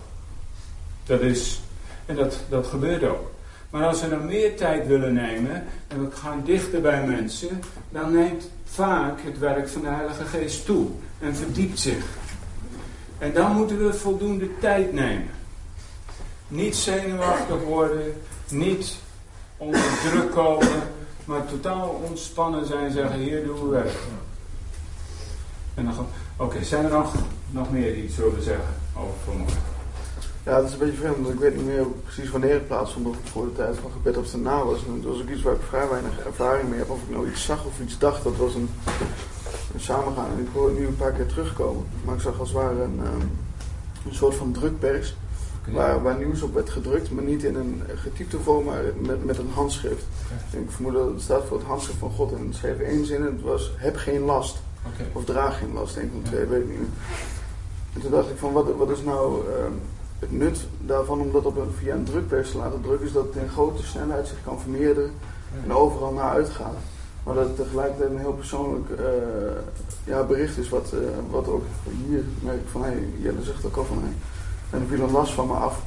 [1.05, 1.61] Dat is,
[2.05, 3.31] en dat, dat gebeurt ook.
[3.69, 8.11] Maar als we dan meer tijd willen nemen en we gaan dichter bij mensen, dan
[8.11, 10.87] neemt vaak het werk van de Heilige Geest toe
[11.19, 12.05] en verdiept zich.
[13.17, 15.29] En dan moeten we voldoende tijd nemen.
[16.47, 18.95] Niet zenuwachtig worden, niet
[19.57, 20.81] onder druk komen,
[21.25, 23.97] maar totaal ontspannen zijn, zeggen: Hier doen we werk.
[25.73, 26.07] En dan
[26.39, 27.13] Oké, zijn er nog,
[27.49, 29.57] nog meer die iets willen zeggen over vanmorgen?
[30.43, 33.07] Ja, dat is een beetje vreemd, want ik weet niet meer precies wanneer het plaatsvond,
[33.07, 34.85] of het voor de tijd van gebed of daarna was.
[34.85, 37.29] En dat was ook iets waar ik vrij weinig ervaring mee heb, of ik nou
[37.29, 38.23] iets zag of iets dacht.
[38.23, 38.69] Dat was een,
[39.73, 41.85] een samengaan en ik hoor het nu een paar keer terugkomen.
[42.05, 43.27] Maar ik zag als het ware een, ehm,
[44.07, 45.15] een soort van drukpers,
[45.71, 49.37] waar, waar nieuws op werd gedrukt, maar niet in een getypte vorm, maar met, met
[49.37, 50.05] een handschrift.
[50.53, 53.05] En ik vermoed dat het staat voor het handschrift van God en het schreef één
[53.05, 54.65] zin en het was, heb geen last.
[55.13, 56.87] Of draag geen last, een van twee, weet ik niet meer.
[57.93, 59.71] En toen dacht ik van, wat, wat is nou ehm,
[60.19, 63.25] het nut daarvan om dat op een, via een drukpers te laten drukken, is dat
[63.25, 65.11] het in grote snelheid zich kan vermeerderen
[65.63, 66.77] en overal naar uitgaat.
[67.23, 69.05] Maar dat het tegelijkertijd een heel persoonlijk eh,
[70.03, 71.63] ja, bericht is, wat, eh, wat ook
[72.07, 74.09] hier merk ik van, hé, hey, Jelle zegt ook al van, hé,
[74.69, 75.81] en er viel een last van me af.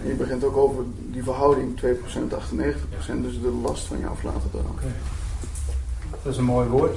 [0.00, 4.22] En je begint ook over die verhouding 2%, 98%, dus de last van je af
[4.22, 4.76] laten dan.
[6.22, 6.96] Dat is een mooi woord.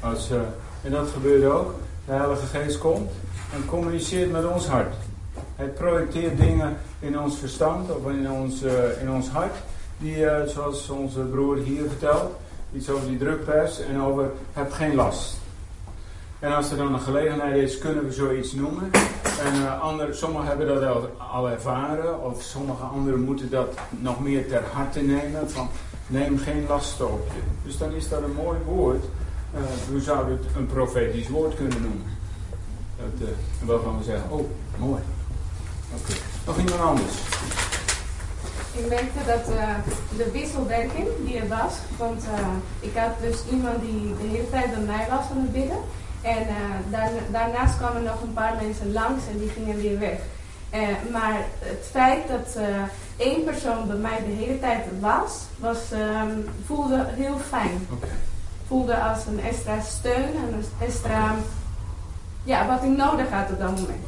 [0.00, 0.40] Als, eh,
[0.82, 1.74] en dat gebeurt ook.
[2.06, 3.10] De Heilige Geest komt
[3.54, 4.94] en communiceert met ons hart.
[5.56, 9.54] Hij projecteert dingen in ons verstand of in ons, eh, in ons hart.
[9.98, 12.32] Die, eh, zoals onze broer hier vertelt,
[12.72, 15.38] iets over die drukpers en over heb geen last.
[16.38, 18.90] En als er dan een gelegenheid is, kunnen we zoiets noemen.
[19.44, 24.62] En eh, sommigen hebben dat al, ervaren, of sommige anderen moeten dat nog meer ter
[24.72, 25.50] harte nemen.
[25.50, 25.68] Van
[26.06, 27.40] neem geen lasten op je.
[27.64, 29.04] Dus dan is dat een mooi woord.
[29.54, 29.60] Eh,
[29.92, 32.06] we zouden het een profetisch woord kunnen noemen.
[32.96, 35.02] Dat, eh, en waarvan we zeggen, oh, mooi.
[35.94, 36.12] Oké.
[36.46, 37.14] Nog iemand anders?
[38.72, 39.74] Ik merkte dat eh,
[40.16, 42.46] de wisselwerking die er was, want eh,
[42.80, 45.78] ik had dus iemand die de hele tijd bij mij was aan het bidden.
[46.22, 46.54] En eh,
[46.90, 50.18] daar, daarnaast kwamen nog een paar mensen langs en die gingen weer weg.
[50.70, 50.80] Eh,
[51.12, 52.82] maar het feit dat eh,
[53.16, 56.30] één persoon bij mij de hele tijd was, was ehm,
[56.66, 57.86] voelde heel fijn.
[57.92, 58.06] Oké.
[58.70, 61.34] Voelde als een extra steun en een extra,
[62.44, 64.04] ja, wat ik nodig had op dat moment.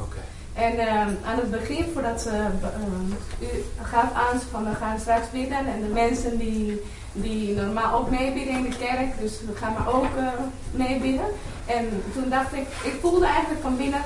[0.53, 5.29] En ehm, aan het begin, voordat ze, ehm, u gaf aan van we gaan straks
[5.31, 9.73] bidden en de mensen die, die normaal ook meebidden in de kerk, dus we gaan
[9.73, 10.27] maar ook uh,
[10.71, 11.25] meebidden.
[11.65, 14.01] En toen dacht ik, ik voelde eigenlijk van binnen,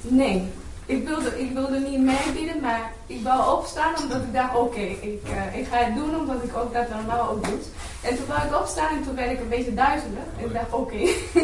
[0.00, 0.52] nee,
[0.88, 5.22] ik wilde, ik wilde niet meebidden, maar ik wou opstaan omdat ik dacht, oké, ik,
[5.24, 7.58] uh, ik ga het doen omdat ik ook dat normaal ook doe.
[8.00, 10.26] En toen wou ik opstaan en toen werd ik een beetje duizelig.
[10.38, 10.96] En ik dacht, oké,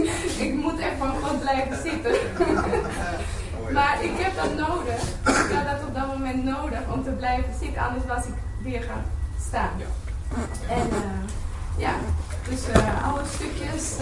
[0.47, 2.15] ik moet echt van God blijven zitten.
[3.77, 5.03] maar ik heb dat nodig.
[5.47, 8.83] Ik had dat op dat moment nodig om te blijven zitten, anders was ik weer
[8.83, 9.05] gaan
[9.49, 9.77] staan.
[10.69, 11.29] En uh,
[11.77, 11.95] ja,
[12.49, 13.97] dus uh, alle stukjes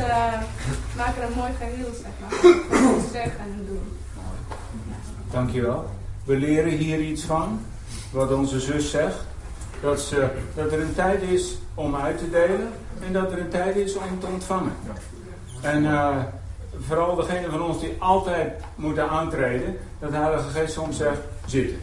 [0.96, 2.38] maken een mooi geheel, zeg maar.
[3.12, 4.02] Zeggen en doen.
[5.33, 5.85] Dankjewel.
[6.25, 7.61] We leren hier iets van,
[8.11, 9.25] wat onze zus zegt.
[9.81, 12.68] Dat, ze, dat er een tijd is om uit te delen
[13.07, 14.73] en dat er een tijd is om te ontvangen.
[15.61, 16.16] En uh,
[16.87, 21.79] vooral degene van ons die altijd moeten aantreden, dat de Heilige Geest soms zegt, zitten.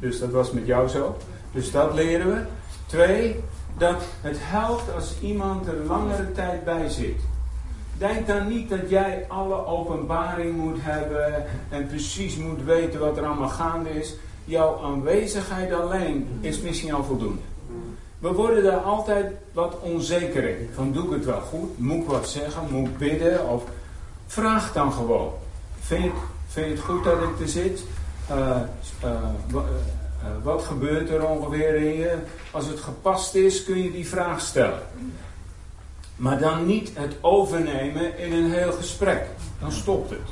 [0.00, 1.16] Dus dat was met jou zo.
[1.52, 2.42] Dus dat leren we.
[2.86, 3.40] Twee,
[3.78, 7.20] dat het helpt als iemand er langere tijd bij zit.
[7.98, 13.24] Denk dan niet dat jij alle openbaring moet hebben en precies moet weten wat er
[13.24, 14.14] allemaal gaande is.
[14.44, 17.40] Jouw aanwezigheid alleen is misschien al voldoende.
[18.18, 20.70] We worden daar altijd wat onzeker in.
[20.74, 21.78] Van doe ik het wel goed?
[21.78, 22.62] Moet ik wat zeggen?
[22.70, 23.48] Moet ik bidden?
[23.48, 23.64] Of
[24.26, 25.32] vraag dan gewoon.
[25.80, 26.10] Vind je,
[26.46, 27.84] vind het goed dat ik er zit?
[28.30, 28.56] Uh,
[29.04, 29.10] uh,
[30.42, 32.16] wat gebeurt er ongeveer in je?
[32.50, 34.82] Als het gepast is, kun je die vraag stellen.
[36.18, 39.26] Maar dan niet het overnemen in een heel gesprek.
[39.60, 40.28] Dan stopt het.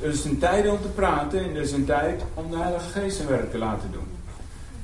[0.00, 2.88] Er is een tijd om te praten en er is een tijd om de Heilige
[2.88, 4.06] Geest zijn werk te laten doen.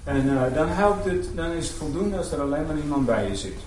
[0.05, 3.29] En uh, dan helpt het, dan is het voldoende als er alleen maar iemand bij
[3.29, 3.61] je zit.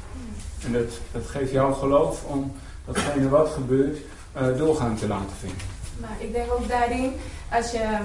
[0.66, 2.52] En dat, dat geeft jou geloof om
[2.86, 3.98] datgene wat gebeurt
[4.38, 5.58] uh, doorgang te laten vinden.
[6.00, 7.14] Maar ik denk ook daarin,
[7.52, 7.98] als je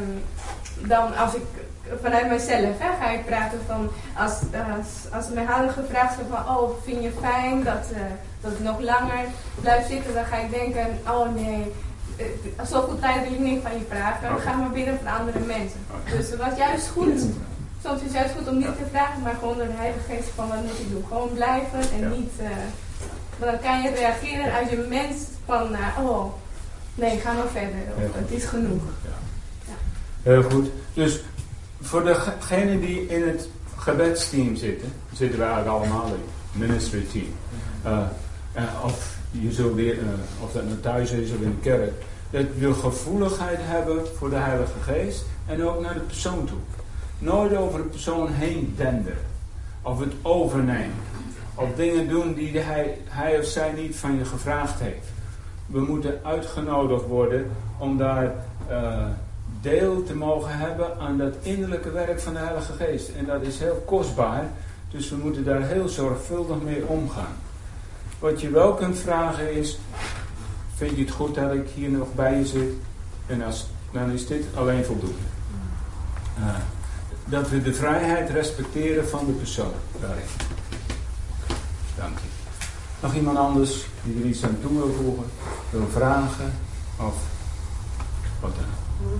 [0.86, 1.44] dan, als ik
[2.02, 4.32] vanuit mezelf hè, ga ik praten van, als,
[4.78, 7.98] als, als mijn heilige vraagt van, oh vind je fijn dat, uh,
[8.40, 9.24] dat ik nog langer
[9.60, 11.72] blijf zitten, dan ga ik denken, oh nee,
[12.62, 15.80] zoveel tijd wil ik niet van je vragen, dan ga maar binnen voor andere mensen.
[16.16, 17.20] Dus het was juist goed
[17.86, 20.28] soms is het juist goed om niet te vragen, maar gewoon door de Heilige Geest
[20.34, 21.04] van wat moet ik doen.
[21.08, 22.32] Gewoon blijven en niet.
[22.40, 22.48] Uh,
[23.38, 26.32] dan kan je reageren als je mens van, uh, oh,
[26.94, 27.82] nee, ga nog verder.
[27.96, 28.82] Of, het is genoeg.
[29.66, 29.72] Ja.
[30.22, 30.68] Heel goed.
[30.94, 31.22] Dus
[31.86, 36.58] voor degenen die in het gebedsteam zitten, zitten we eigenlijk allemaal in.
[36.58, 37.32] Ministry team.
[37.86, 39.98] Uh, of je zult weer,
[40.40, 41.92] of dat nou thuis is of in de kerk.
[42.30, 46.58] Dat we gevoeligheid hebben voor de Heilige Geest en ook naar de persoon toe.
[47.18, 49.18] Nooit over de persoon heen denderen.
[49.82, 50.94] Of het overnemen.
[51.54, 55.06] Of dingen doen die hij, hij of zij niet van je gevraagd heeft.
[55.66, 58.34] We moeten uitgenodigd worden om daar
[59.60, 63.08] deel te mogen hebben aan dat innerlijke werk van de Heilige Geest.
[63.18, 64.44] En dat is heel kostbaar.
[64.90, 67.36] Dus we moeten daar heel zorgvuldig mee omgaan.
[68.18, 69.78] Wat je wel kunt vragen is:
[70.74, 72.72] Vind je het goed dat ik hier nog bij je zit?
[73.26, 75.16] En als, dan is dit alleen voldoende.
[76.38, 76.44] Uh,
[77.24, 80.24] dat we de vrijheid respecteren van de persoon daarin.
[81.96, 82.26] Dank je.
[83.00, 85.24] Nog iemand anders die er iets aan toe wil voegen,
[85.70, 86.54] wil vragen
[86.96, 87.14] of
[88.40, 89.10] wat dan?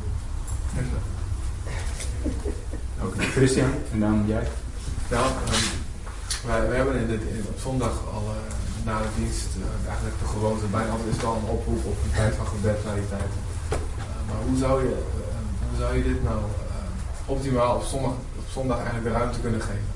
[3.01, 3.27] Oké, okay.
[3.27, 4.47] Christian en dan jij.
[5.13, 5.19] Um,
[6.47, 10.19] wij, wij, hebben in dit, in, op zondag al uh, na de dienst uh, eigenlijk
[10.19, 12.95] de gewoonte, bijna altijd is het al een oproep op een tijd van gebed naar
[12.95, 13.33] die tijd.
[13.71, 13.77] Uh,
[14.29, 14.95] maar hoe zou je,
[15.69, 16.41] hoe zou je dit nou
[17.27, 19.95] optimaal op zondag, op zondag eigenlijk de ruimte kunnen geven.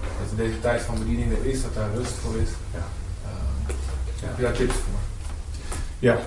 [0.00, 2.50] Dat in deze tijd van bediening er is, dat daar rust voor is.
[2.72, 2.86] Ja.
[4.20, 4.26] Ja.
[4.26, 4.91] Heb je daar tips voor?
[6.02, 6.18] Ja,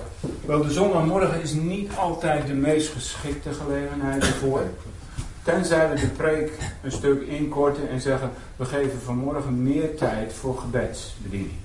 [0.46, 4.62] wel de zondagmorgen is niet altijd de meest geschikte gelegenheid ervoor.
[5.42, 10.58] Tenzij we de preek een stuk inkorten en zeggen, we geven vanmorgen meer tijd voor
[10.58, 11.58] gebedsbediening.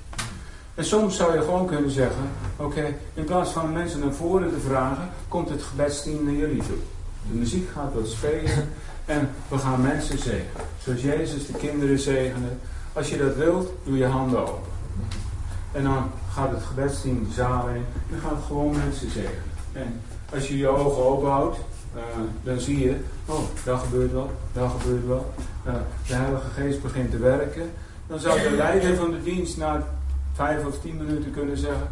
[0.76, 2.24] En soms zou je gewoon kunnen zeggen,
[2.56, 6.78] oké, in plaats van mensen naar voren te vragen, komt het gebedsteam naar jullie toe.
[7.32, 8.69] De muziek gaat wat spelen
[9.06, 10.65] en we gaan mensen zegenen.
[10.84, 12.50] Zoals Jezus de kinderen zegende.
[12.93, 14.81] Als je dat wilt, doe je handen open.
[15.72, 19.52] En dan gaat het gebedsteam de zaal in en gaat gewoon mensen zegenen.
[19.74, 20.02] En
[20.34, 21.58] als je je ogen open houdt,
[21.95, 22.02] uh,
[22.43, 22.95] dan zie je,
[23.26, 25.26] oh, daar gebeurt wat, daar gebeurt wat.
[25.68, 25.74] Uh,
[26.08, 27.72] de Heilige Geest begint te werken.
[28.08, 29.88] Dan zou de leider van de dienst na
[30.34, 31.88] vijf of tien minuten kunnen zeggen,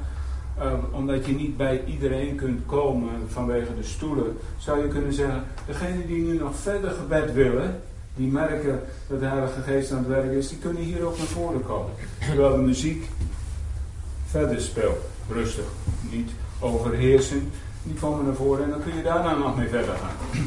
[0.64, 5.44] Um, omdat je niet bij iedereen kunt komen vanwege de stoelen, zou je kunnen zeggen,
[5.66, 7.82] degenen die nu nog verder gebed willen,
[8.16, 11.28] die merken dat de Heilige Geest aan het werk is, die kunnen hier ook naar
[11.28, 11.92] voren komen.
[12.20, 13.10] Terwijl de muziek
[14.30, 14.98] verder speelt,
[15.30, 15.66] rustig,
[16.10, 17.52] niet overheersen.
[17.84, 20.44] Die komen naar voren en dan kun je daarna nog mee verder gaan.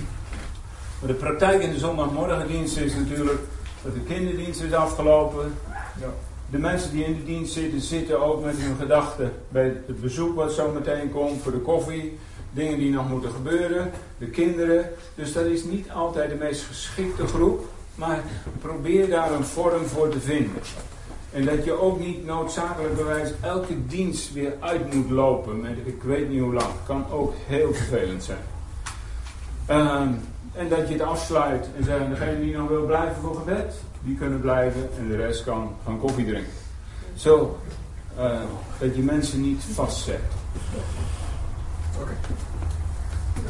[0.98, 3.40] Maar de praktijk in de zondagmorgendienst is natuurlijk
[3.82, 5.52] dat de kinderdienst is afgelopen.
[6.00, 6.08] Ja.
[6.50, 10.34] De mensen die in de dienst zitten, zitten ook met hun gedachten bij het bezoek
[10.36, 12.18] wat zo meteen komt, voor de koffie,
[12.50, 14.90] dingen die nog moeten gebeuren, de kinderen.
[15.14, 17.64] Dus dat is niet altijd de meest geschikte groep,
[17.94, 18.22] maar
[18.60, 20.62] probeer daar een vorm voor te vinden.
[21.32, 26.02] En dat je ook niet noodzakelijk bewijs elke dienst weer uit moet lopen met ik
[26.02, 26.72] weet niet hoe lang.
[26.86, 28.38] Kan ook heel vervelend zijn.
[29.66, 30.08] Ehm,
[30.52, 34.16] en dat je het afsluit en zeggen degene die nog wil blijven voor gebed, die
[34.16, 36.52] kunnen blijven en de rest kan gaan koffie drinken.
[37.14, 37.58] Zo,
[38.16, 38.40] eh,
[38.78, 40.20] dat je mensen niet vastzet.
[42.00, 42.12] Oké.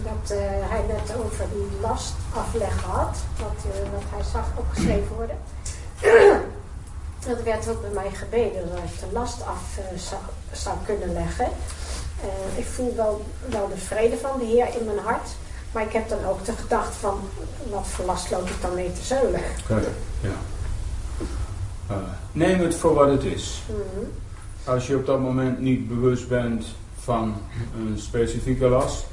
[0.03, 5.17] Dat eh, hij net over die last afleggen had, wat, eh, wat hij zag opgeschreven
[5.17, 5.37] worden.
[7.27, 10.21] Dat werd ook bij mij gebeden dat ik de last af eh, zou,
[10.53, 11.49] zou kunnen leggen.
[12.23, 15.29] Eh, ik voel wel, wel de vrede van de Heer in mijn hart.
[15.73, 17.21] Maar ik heb dan ook de gedachte van,
[17.71, 19.41] wat voor last loop ik dan mee te zeulen?
[20.21, 20.37] Ja.
[21.87, 21.97] Eh,
[22.33, 23.63] neem het voor wat het is.
[23.67, 24.05] Mhm.
[24.65, 26.65] Als je op dat moment niet bewust bent
[26.99, 27.35] van
[27.77, 29.07] een specifieke last,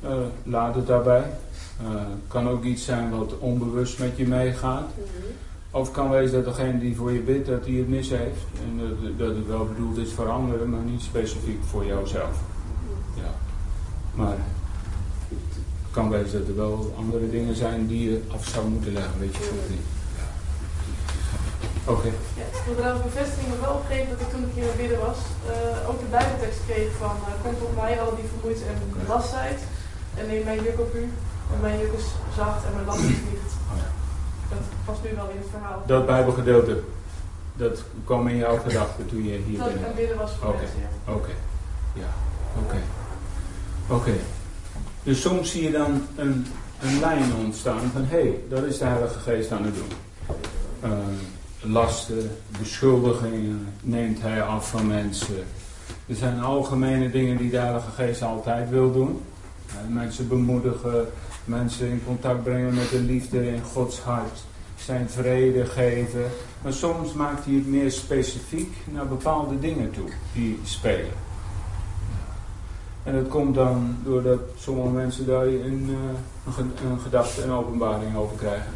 [0.00, 1.24] eh, laat het daarbij.
[1.82, 4.88] Het kan ook iets zijn wat onbewust met je meegaat.
[4.94, 5.26] Mhm.
[5.76, 8.42] Of kan wezen dat degene die voor je bidt, dat hij het mis heeft.
[8.64, 12.36] En dat, dat het wel bedoeld is voor anderen, maar niet specifiek voor jouzelf.
[13.14, 13.32] Ja.
[14.14, 14.36] Maar
[15.28, 19.18] het kan wezen dat er wel andere dingen zijn die je af zou moeten leggen,
[19.18, 19.86] weet je soms niet.
[20.18, 20.28] Ja.
[21.92, 22.10] Oké.
[22.40, 25.00] Ja, ik wil trouwens bevestiging nog wel geven dat ik toen ik hier naar binnen
[25.08, 25.18] was,
[25.52, 29.30] eh, ook de bijbeltekst kreeg van uh, kom tot mij al die vermoeid en belast
[29.38, 29.60] zijt
[30.18, 31.04] en neem mijn juk op u
[31.52, 33.35] en mijn juk is zacht en mijn last is licht.
[34.48, 35.82] Dat was nu wel in het verhaal.
[35.86, 36.82] Dat bijbelgedeelte,
[37.56, 41.12] dat kwam in jouw gedachten toen je hier Dat aan binnen was voor mensen, ja.
[41.12, 41.32] Oké,
[41.92, 42.08] ja,
[42.64, 42.76] oké.
[43.88, 44.12] Oké.
[45.02, 46.46] Dus soms zie je dan een,
[46.80, 49.92] een lijn ontstaan van hé, hey, dat is de Heilige Geest aan het doen.
[50.80, 50.90] Eh,
[51.60, 55.44] lasten, beschuldigingen neemt hij af van mensen.
[56.06, 59.20] Er zijn algemene dingen die de Heilige Geest altijd wil doen.
[59.68, 61.06] Eh, mensen bemoedigen,
[61.46, 64.44] mensen in contact brengen met de liefde in Gods hart.
[64.76, 66.24] Zijn vrede geven.
[66.62, 71.12] Maar soms maakt hij het meer specifiek naar bepaalde dingen toe die spelen.
[73.02, 76.16] En dat komt dan doordat sommige mensen daar een, eh,
[76.46, 78.72] een, ge- een gedachte en openbaring over krijgen.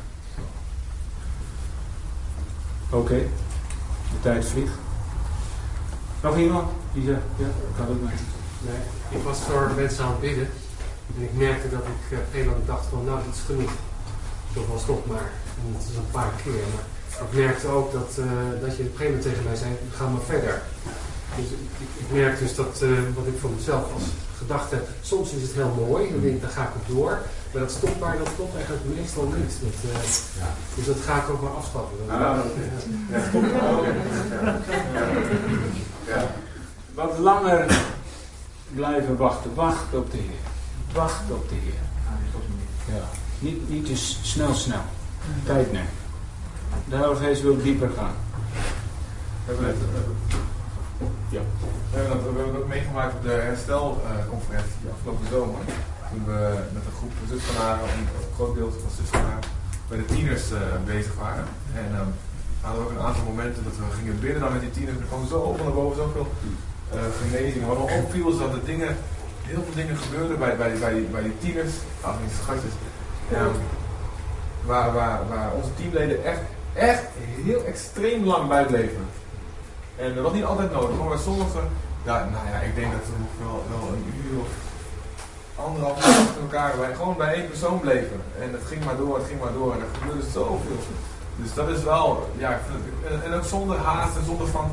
[2.91, 3.15] Oké,
[4.11, 4.73] de tijd vliegt.
[6.23, 6.69] Nog iemand?
[6.93, 7.19] Die ja,
[7.91, 8.15] ook mee.
[8.67, 10.49] Nee, ik was voor mensen aan het bidden.
[11.17, 13.41] En ik merkte dat ik eh, op een gegeven moment dacht van nou, dat is
[13.47, 13.73] genoeg.
[14.55, 15.29] Toch wel stop maar.
[15.59, 16.65] En het is een paar keer.
[16.75, 16.87] Maar
[17.29, 18.25] ik merkte ook dat, eh,
[18.65, 20.63] dat je op een gegeven moment tegen mij zei, ga maar verder.
[21.37, 22.89] Dus ik, ik, ik merk dus dat eh,
[23.19, 24.03] wat ik voor mezelf als
[24.39, 27.19] gedachte heb, soms is het heel mooi, dan denk ik, daar ga ik op door.
[27.53, 29.55] Maar dat stopt maar, dat klopt eigenlijk meestal niet.
[29.63, 30.45] Dat, eh,
[30.75, 31.97] Dus dat ga ik ook maar afstappen.
[32.07, 32.39] Dat- Ah,
[33.11, 33.21] ja.
[34.45, 34.59] ja.
[36.07, 36.31] Ja.
[36.95, 37.67] Wat langer
[38.75, 39.55] blijven wachten.
[39.55, 40.50] Wacht op de Heer.
[40.93, 41.81] Wacht op de Heer.
[42.97, 43.03] Ja.
[43.39, 44.81] Niet, niet te s- snel, snel.
[45.45, 45.89] Tijd nemen.
[46.89, 48.15] De Heilige Geest wil dieper gaan.
[49.47, 49.77] We hebben het,
[51.29, 51.41] Ja.
[51.91, 55.61] we hebben het, we hebben ook meegemaakt op de herstelconferentie afgelopen zomer.
[56.11, 59.45] Toen we met een groep zusvanaren, een groot deel van zusvanaren,
[59.89, 61.45] bij de tieners eh, bezig waren.
[61.75, 62.11] En ehm,
[62.61, 64.99] we hadden ook een aantal momenten dat we gingen bidden dan met die tieners.
[64.99, 66.27] Er kwam zoveel naar boven, zoveel
[66.95, 67.67] uh, genezing.
[67.67, 68.97] Wat nog opviel is dat er dingen,
[69.51, 72.75] heel veel dingen gebeurden bij, bij, bij, die, bij die tieners, ach niet schatjes,
[73.33, 73.57] ehm,
[74.65, 76.41] waar, waar, waar onze teamleden echt,
[76.73, 77.05] echt
[77.45, 79.05] heel extreem lang bij bleven.
[79.97, 81.69] En dat was niet altijd nodig, maar bij sommigen,
[82.05, 84.49] ja, nou ja, ik denk dat we wel, wel een uur of
[85.65, 88.21] anderhalf uur achter elkaar bij, gewoon bij één persoon bleven.
[88.41, 90.79] En het ging maar door, het ging maar door en er gebeurde zoveel.
[91.37, 94.49] Dus dat is wel, ja, ik vind het, en, en ook zonder haast en zonder
[94.49, 94.71] van,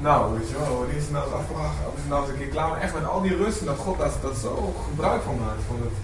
[0.00, 1.50] nou, weet je wel, wanneer is nou eens
[1.88, 3.76] of is nou eens een keer klaar, maar echt met al die rust en dat
[3.76, 5.62] God dat, dat zo gebruik van maakt.
[5.66, 5.96] Van, het,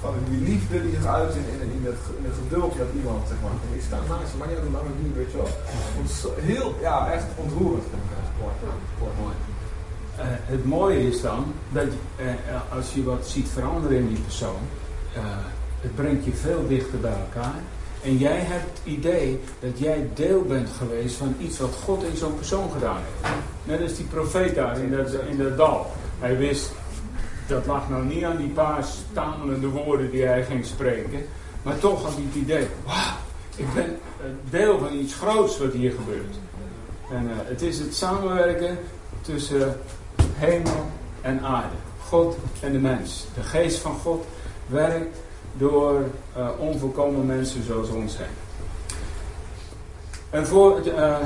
[0.00, 3.28] van die liefde die zich uit in, in, in, het, in het geduld met iemand,
[3.28, 3.52] zeg maar.
[3.78, 5.50] Ik sta naast je, maar jij doet lang duur, weet je wel.
[6.20, 7.84] Zo- heel, ja, echt ontroerend.
[7.90, 9.08] dat.
[9.20, 9.34] Mooi.
[10.16, 12.26] Eh, het mooie is dan dat eh,
[12.76, 14.62] als je wat ziet veranderen in die persoon,
[15.14, 15.22] eh,
[15.80, 17.60] het brengt je veel dichter bij elkaar.
[18.04, 22.16] En jij hebt het idee dat jij deel bent geweest van iets wat God in
[22.16, 23.34] zo'n persoon gedaan heeft.
[23.64, 25.90] Net als die profeet daar in dat, in dal.
[26.18, 26.72] Hij wist,
[27.46, 31.26] dat lag nou niet aan die paar stamelende woorden die hij ging spreken.
[31.62, 33.16] Maar toch had hij het idee, wauw,
[33.56, 36.34] ik ben eh, deel van iets groots wat hier gebeurt.
[37.10, 38.78] En eh, het is het samenwerken
[39.20, 39.80] tussen
[40.34, 40.90] hemel
[41.20, 41.76] en aarde.
[42.08, 43.26] God en de mens.
[43.34, 44.24] De geest van God
[44.66, 45.18] werkt
[45.56, 46.02] door
[46.36, 48.26] uh, onvolkomen mensen zoals ons heen.
[50.30, 51.16] En voor, uh,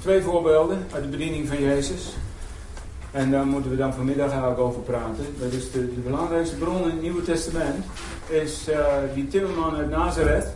[0.00, 2.16] twee voorbeelden uit de bediening van Jezus.
[3.10, 5.26] En daar moeten we dan vanmiddag eigenlijk over praten.
[5.38, 7.84] Dat is de, de belangrijkste bron in het Nieuwe Testament.
[8.26, 8.76] Is uh,
[9.14, 10.46] die timmerman uit Nazareth.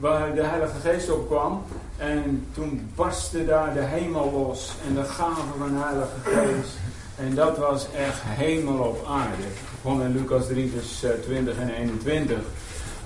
[0.00, 1.62] Waar de Heilige Geest op kwam.
[1.96, 4.72] En toen barstte daar de hemel los.
[4.88, 6.76] En de gaven van de Heilige Geest.
[7.16, 9.42] En dat was echt hemel op aarde.
[9.86, 12.36] Gewoon in Lucas 3 vers 20 en 21.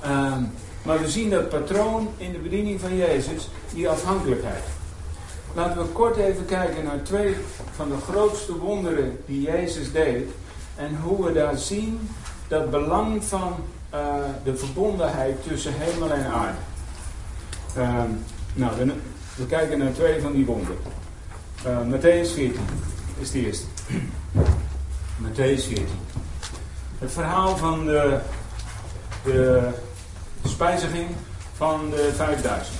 [0.04, 0.50] Um,
[0.82, 3.48] maar we zien dat patroon in de bediening van Jezus.
[3.72, 4.62] Die afhankelijkheid.
[5.54, 7.36] Laten we kort even kijken naar twee
[7.74, 10.28] van de grootste wonderen die Jezus deed.
[10.76, 12.08] En hoe we daar zien
[12.48, 13.54] dat belang van
[13.94, 14.14] uh,
[14.44, 16.58] de verbondenheid tussen hemel en aarde.
[17.76, 18.02] Uh,
[18.54, 18.94] nou, we,
[19.36, 20.78] we, kijken naar twee van die wonderen.
[21.66, 22.60] Uh, Matthäus 14
[23.18, 23.66] is de eerste.
[25.22, 25.86] Matthäus 14.
[27.01, 28.18] Het verhaal van de,
[29.24, 29.68] de
[30.44, 31.09] spijziging
[31.57, 32.76] van de 5000.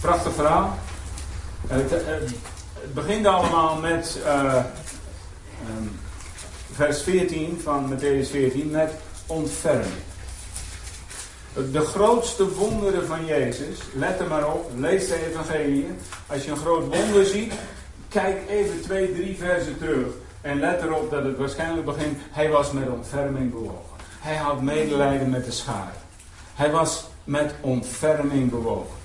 [0.00, 0.78] Prachtig verhaal.
[1.66, 2.06] Het, het,
[2.72, 4.64] het begint allemaal met uh,
[5.78, 5.98] um,
[6.72, 8.92] vers 14 van Matthäus 14 met
[9.26, 10.02] ontferming.
[11.72, 15.86] De grootste wonderen van Jezus, let er maar op, lees de evangelie.
[16.26, 17.52] Als je een groot wonder ziet,
[18.08, 20.06] kijk even twee, drie versen terug.
[20.40, 23.98] En let erop dat het waarschijnlijk begint, hij was met ontferming bewogen.
[24.20, 25.90] Hij had medelijden met de schade.
[26.54, 28.96] Hij was met ontferming bewogen.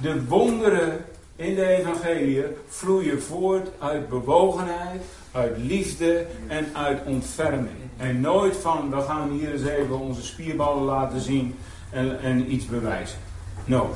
[0.00, 1.04] De wonderen
[1.36, 7.76] in de evangelie vloeien voort uit bewogenheid, uit liefde en uit ontferming.
[7.96, 11.58] En nooit van, we gaan hier eens even onze spierballen laten zien
[11.90, 13.18] en, en iets bewijzen.
[13.64, 13.90] No.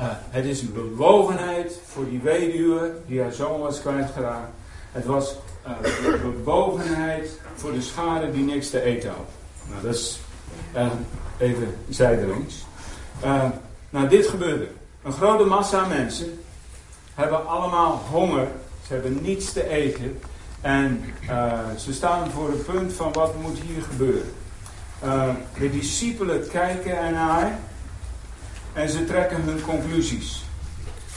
[0.00, 4.52] Uh, het is een bewogenheid voor die weduwe die haar zoon was kwijtgeraakt.
[4.92, 5.34] Het was
[5.68, 9.28] uh, bewogenheid voor de schade die niks te eten had.
[9.68, 10.20] Nou, dat is
[10.76, 10.86] uh,
[11.38, 12.64] even zijdelings.
[13.90, 14.68] nou, dit gebeurde.
[15.02, 16.40] Een grote massa mensen
[17.14, 18.48] hebben allemaal honger.
[18.86, 20.18] Ze hebben niets te eten.
[20.60, 24.32] En uh, ze staan voor het punt van wat moet hier gebeuren.
[25.04, 27.58] Uh, de discipelen kijken ernaar
[28.72, 30.44] en ze trekken hun conclusies.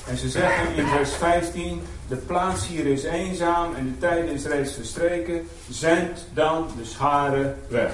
[0.08, 1.82] En ze zeggen in vers 15:
[2.12, 5.48] De plaats hier is eenzaam en de tijd is reeds verstreken.
[5.70, 7.94] Zend dan de scharen weg.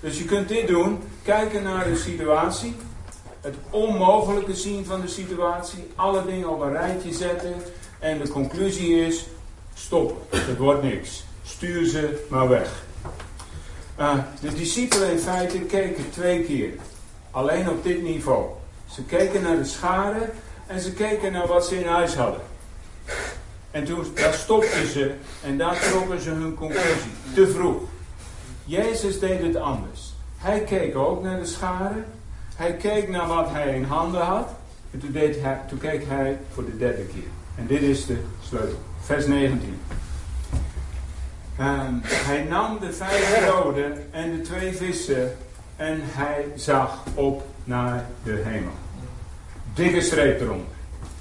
[0.00, 2.76] Dus je kunt dit doen: kijken naar de situatie,
[3.40, 7.54] het onmogelijke zien van de situatie, alle dingen op een rijtje zetten
[7.98, 9.26] en de conclusie is:
[9.74, 11.24] stop, het wordt niks.
[11.44, 12.84] Stuur ze maar weg.
[13.98, 16.70] Uh, de discipelen in feite keken twee keer.
[17.30, 18.46] Alleen op dit niveau.
[18.90, 20.30] Ze keken naar de schade
[20.66, 22.52] en ze keken naar wat ze in huis hadden.
[23.74, 27.10] En toen stopten ze en daar trokken ze hun conclusie.
[27.34, 27.82] Te vroeg.
[28.64, 30.12] Jezus deed het anders.
[30.36, 32.02] Hij keek ook naar de schade.
[32.56, 34.48] Hij keek naar wat hij in handen had.
[34.90, 35.00] En
[35.68, 37.28] toen, keek hij voor de derde keer.
[37.56, 38.78] En dit is de sleutel.
[39.00, 39.80] Vers 19.
[41.60, 45.36] Um, hij nam de vijf broden en de twee vissen
[45.76, 48.72] en hij zag op naar de hemel.
[49.74, 50.74] Dikke streep eronder.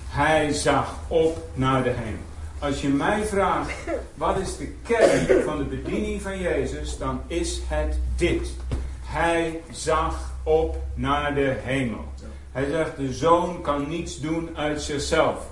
[0.10, 2.32] Hij zag op naar de hemel.
[2.64, 3.74] Als je mij vraagt,
[4.16, 8.54] wat is de kern van de bediening van Jezus, dan is het dit.
[9.02, 12.06] Hij zag op naar de hemel.
[12.52, 15.48] Hij zegt, de zoon kan niets doen uit zichzelf.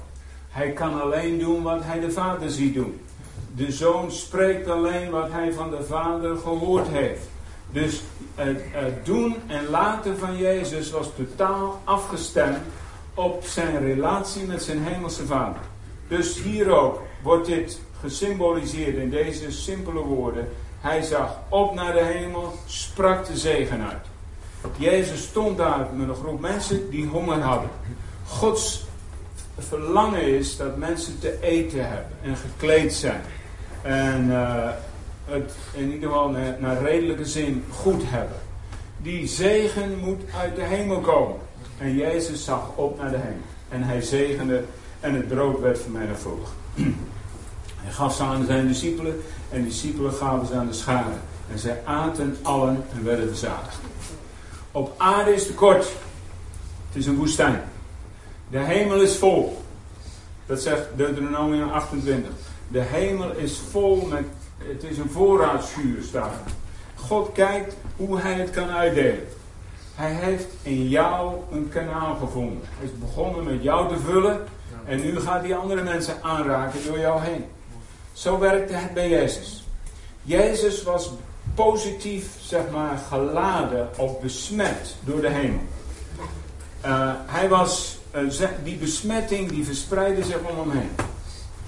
[0.50, 3.02] Hij kan alleen doen wat hij de vader ziet doen.
[3.56, 7.30] De zoon spreekt alleen wat hij van de vader gehoord heeft.
[7.72, 8.02] Dus
[8.36, 12.58] het, het doen en laten van Jezus was totaal afgestemd
[13.14, 15.71] op zijn relatie met zijn hemelse vader.
[16.12, 20.48] Dus hier ook wordt dit gesymboliseerd in deze simpele woorden.
[20.80, 24.06] Hij zag op naar de hemel, sprak de zegen uit.
[24.78, 27.70] Jezus stond daar met een groep mensen die honger hadden.
[28.28, 28.86] Gods
[29.58, 33.22] verlangen is dat mensen te eten hebben en gekleed zijn.
[33.82, 34.70] En uh,
[35.26, 38.38] het in ieder geval naar redelijke zin goed hebben.
[38.98, 41.38] Die zegen moet uit de hemel komen.
[41.78, 43.46] En Jezus zag op naar de hemel.
[43.70, 44.64] En hij zegende
[45.02, 46.52] en het brood werd vermenigvuldigd.
[47.84, 51.22] Hij gaf ze aan zijn discipelen en de discipelen gaven ze aan de scharen.
[51.52, 53.80] En zij aten allen en werden verzadigd.
[54.72, 55.84] Op aarde is tekort.
[56.88, 57.62] Het is een woestijn.
[58.50, 59.62] De hemel is vol.
[60.46, 62.32] Dat zegt Deuteronomium 28.
[62.68, 64.24] De hemel is vol met.
[64.58, 66.34] Het is een voorraadsvuur staat.
[66.96, 69.28] God kijkt hoe hij het kan uitdelen.
[69.96, 72.62] Hij heeft in jou een kanaal gevonden.
[72.78, 74.40] Hij is begonnen met jou te vullen.
[74.86, 77.46] En nu gaat hij andere mensen aanraken door jou heen.
[78.14, 79.66] Zo werkte het bij Jezus.
[80.22, 81.12] Jezus was
[81.56, 85.62] positief, zeg maar, geladen of besmet door de hemel.
[86.86, 90.92] Uh, hij was, uh, die besmetting die verspreidde zich om hem heen.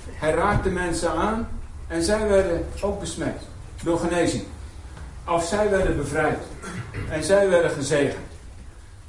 [0.08, 1.48] Hij raakte mensen aan
[1.88, 3.42] en zij werden ook besmet
[3.84, 4.44] door genezing.
[5.28, 6.40] Of zij werden bevrijd
[7.10, 8.33] en zij werden gezegend.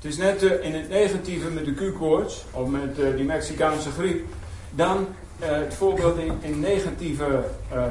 [0.04, 4.24] Het is net uh, in het negatieve met de Q-koorts of met die Mexicaanse griep.
[4.70, 5.06] Dan
[5.38, 7.44] het voorbeeld in, negatieve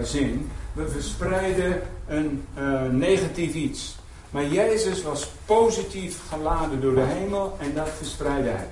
[0.03, 0.51] zin.
[0.74, 2.43] We verspreiden een
[2.91, 3.95] negatief iets.
[4.30, 8.68] Maar Jezus was positief geladen door de hemel en dat verspreidde hij.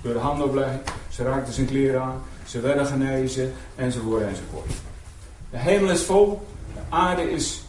[0.00, 4.72] Door de handoplegging, ze raakten zijn kleren aan, ze werden genezen, enzovoort enzovoort.
[5.50, 7.62] De hemel is vol, de aarde is,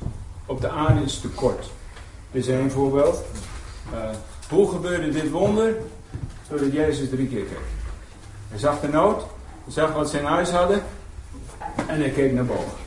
[0.45, 1.69] op de aarde is tekort.
[2.31, 3.23] Dit is één voorbeeld.
[4.49, 5.75] Hoe gebeurde dit wonder?
[6.49, 7.57] Doordat Jezus drie keer keek.
[8.49, 9.21] Hij zag de nood,
[9.63, 10.83] hij zag wat ze in huis hadden
[11.87, 12.77] en hij keek naar boven.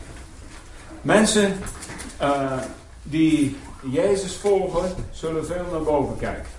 [1.03, 1.59] Mensen
[2.21, 2.53] uh,
[3.03, 3.57] die
[3.91, 6.51] Jezus volgen, zullen veel naar boven kijken.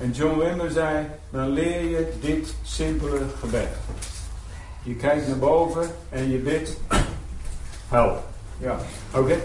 [0.00, 3.68] En John Wimber zei, dan leer je dit simpele gebed.
[4.82, 6.76] Je kijkt naar boven en je bidt,
[7.88, 8.22] help.
[8.58, 8.78] Ja,
[9.14, 9.36] oké?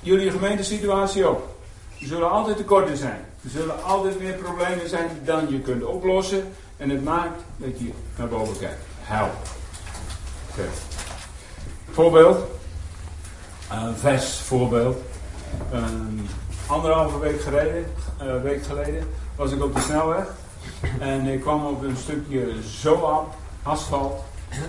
[0.00, 1.48] Jullie gemeentesituatie ook.
[2.00, 3.24] Er zullen altijd tekorten zijn.
[3.44, 6.44] Er zullen altijd meer problemen zijn dan je kunt oplossen.
[6.76, 8.82] En het maakt dat je naar boven kijkt.
[9.00, 9.32] Help.
[11.90, 12.38] Voorbeeld.
[13.70, 14.96] Een vers voorbeeld.
[15.74, 16.26] Um,
[16.66, 17.86] anderhalve week geleden,
[18.22, 20.26] uh, week geleden was ik op de snelweg.
[21.00, 23.24] En ik kwam op een stukje zo af,
[23.62, 24.22] asfalt.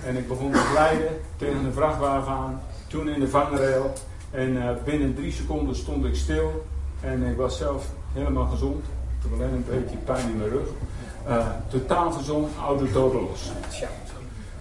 [0.04, 2.62] En ik begon te glijden tegen een vrachtwagen aan.
[2.86, 3.92] Toen in de vangrail.
[4.30, 6.66] En uh, binnen drie seconden stond ik stil.
[7.00, 7.86] En ik was zelf
[8.16, 8.84] helemaal gezond.
[8.84, 10.68] Ik heb alleen een beetje pijn in mijn rug.
[11.28, 13.50] Uh, totaal gezond, auto totaal los.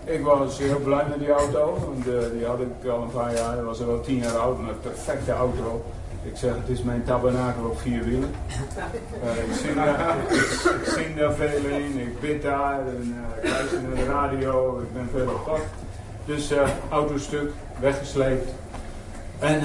[0.04, 3.34] Ik was heel blij met die auto, want uh, die had ik al een paar
[3.34, 5.86] jaar, was al wel tien jaar oud, maar een perfecte auto.
[6.24, 8.32] Ik zeg, het is mijn tabernakel op vier wielen.
[9.24, 10.40] Uh, ik, zing daar, ik,
[10.82, 14.94] ik, zing daar veel in, ik bid daar, en, ik luister naar de radio, ik
[14.94, 15.62] ben veel op pad.
[16.26, 16.52] Dus
[16.90, 18.52] autostuk, weggesleept.
[19.40, 19.62] En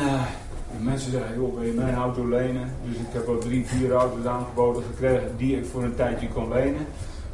[0.79, 2.75] mensen zeiden, joh, wil je mijn auto lenen?
[2.85, 6.53] Dus ik heb al drie, vier auto's aangeboden gekregen die ik voor een tijdje kon
[6.53, 6.87] lenen.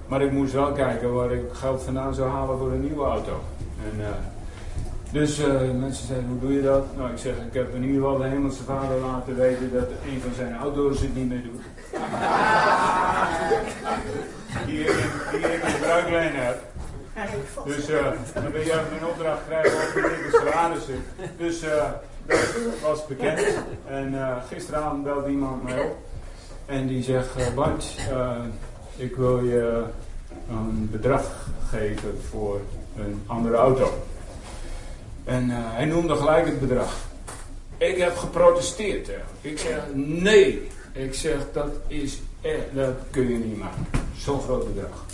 [0.06, 3.40] Maar ik moest wel kijken waar ik geld vandaan zou halen voor een nieuwe auto.
[3.92, 4.06] En, uh,
[5.10, 5.46] dus uh,
[5.78, 6.86] mensen zeiden, hoe doe je dat?
[6.96, 10.20] Nou, ik zeg, ik heb in ieder geval de hemelse vader laten weten dat een
[10.20, 11.62] van zijn auto's het niet meer doet.
[14.66, 15.62] die, ik, die ik
[16.06, 16.62] in heb.
[17.64, 21.04] Dus uh, dan ben je mijn opdracht krijgen over de salarissen.
[21.36, 21.62] Dus
[22.26, 23.40] dat was bekend.
[23.86, 24.14] En
[24.48, 25.96] gisteravond belde iemand mij op.
[26.66, 27.84] En die zegt, Bart,
[28.96, 29.82] ik wil je
[30.50, 32.60] een bedrag geven voor
[32.96, 33.92] een andere auto.
[35.26, 36.94] En uh, hij noemde gelijk het bedrag.
[37.76, 39.10] Ik heb geprotesteerd.
[39.40, 40.68] Ik zeg nee.
[40.92, 43.86] Ik zeg dat is echt, dat kun je niet maken.
[44.16, 45.04] Zo'n groot bedrag.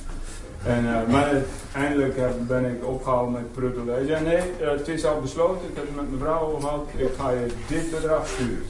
[0.66, 3.94] En, uh, maar uiteindelijk ben ik opgehouden met pruttelen.
[3.94, 5.68] Hij zei nee, uh, het is al besloten.
[5.68, 6.86] Ik heb het met mijn vrouw over gehad.
[6.96, 8.62] Ik ga je dit bedrag sturen.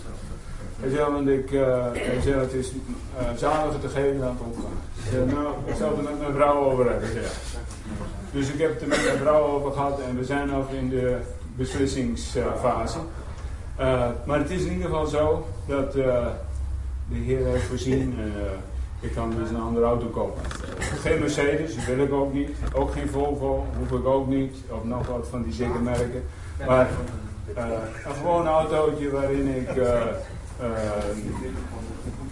[0.80, 1.48] Hij zei, want ik,
[2.22, 2.72] zei, het is
[3.36, 4.78] zaliger te geven dan te ontvangen.
[5.12, 7.08] Ja, nou, ik zal het met mijn vrouw over hebben.
[8.32, 10.88] Dus ik heb het er met mijn vrouw over gehad en we zijn nog in
[10.88, 11.18] de
[11.56, 12.98] beslissingsfase.
[13.80, 16.26] Uh, maar het is in ieder geval zo dat uh,
[17.08, 18.42] de Heer heeft voorzien en uh,
[19.02, 20.42] ik kan dus een andere auto kopen.
[20.78, 22.50] Geen Mercedes, wil ik ook niet.
[22.74, 24.56] Ook geen Volvo, hoef ik ook niet.
[24.68, 26.24] Of nog wat van die zieke merken.
[26.66, 26.88] Maar
[27.54, 29.68] een gewoon autootje waarin ik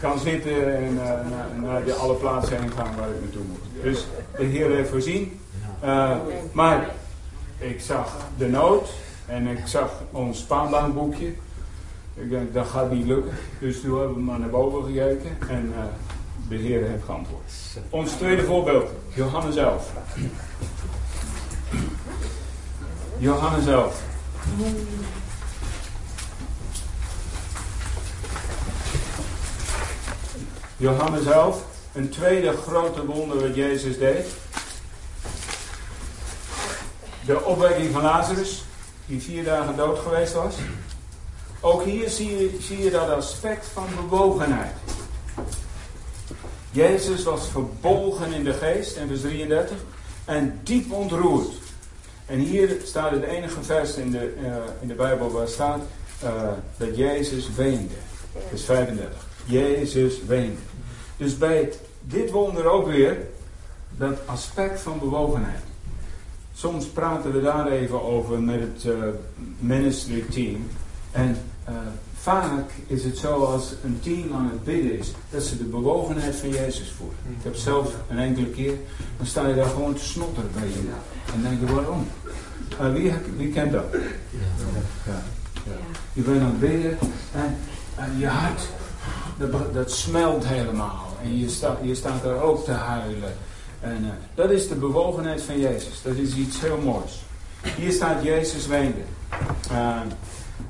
[0.00, 0.94] kan zitten en
[1.62, 3.82] naar, de alle plaatsen heen gaan waar ik naartoe moet.
[3.82, 4.06] Dus
[4.36, 5.40] de Heer heeft voorzien.
[6.52, 6.90] Maar
[7.58, 8.90] ik zag de nood
[9.26, 11.32] en ik zag ons spaanbaanboekje.
[12.14, 13.32] Ik denk, dat gaat niet lukken.
[13.58, 15.72] Dus toen hebben we maar naar boven gekeken en
[16.50, 17.52] de Heer geantwoord.
[17.90, 19.90] Ons tweede voorbeeld, Johannes 11.
[23.18, 24.02] Johannes 11.
[30.76, 34.26] Johannes 11, een tweede grote wonder wat Jezus deed.
[37.26, 38.64] De opwekking van Lazarus,
[39.06, 40.54] die vier dagen dood geweest was.
[41.60, 44.72] Ook hier zie je, zie je dat aspect van bewogenheid.
[46.70, 49.76] Jezus was verbolgen in de geest, in vers 33,
[50.24, 51.52] en diep ontroerd.
[52.26, 55.80] En hier staat het enige vers in de, uh, in de Bijbel waar staat
[56.24, 57.94] uh, dat Jezus weende.
[58.48, 59.26] Vers 35.
[59.44, 60.60] Jezus weende.
[61.16, 63.18] Dus bij dit wonder ook weer
[63.96, 65.62] dat aspect van bewogenheid.
[66.54, 68.94] Soms praten we daar even over met het uh,
[69.58, 70.68] ministry team.
[71.10, 71.74] En eh,
[72.22, 76.36] vaak is het zo als een team aan het bidden is, dat ze de bewogenheid
[76.36, 77.16] van Jezus voelen.
[77.38, 78.74] Ik heb zelf een enkele keer,
[79.16, 80.92] dan sta je daar gewoon te snotteren bij je.
[81.34, 82.08] En denk je, waarom?
[82.80, 83.84] Uh, wie, wie kent dat?
[85.06, 85.22] Ja.
[86.12, 86.98] Je bent aan het bidden
[87.34, 87.56] en,
[87.94, 88.68] en je hart,
[89.38, 91.16] dat, dat smelt helemaal.
[91.22, 93.34] En je, sta, je staat er ook te huilen.
[93.80, 96.02] En uh, dat is de bewogenheid van Jezus.
[96.02, 97.24] Dat is iets heel moois.
[97.76, 99.02] Hier staat Jezus weende.
[99.72, 100.00] Uh,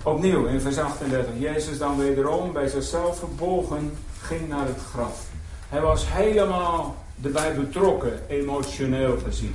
[0.03, 1.33] opnieuw in vers 38.
[1.39, 5.27] Jezus dan wederom bij zichzelf verbolgen ging naar het graf.
[5.69, 9.55] Hij was helemaal erbij betrokken, emotioneel gezien.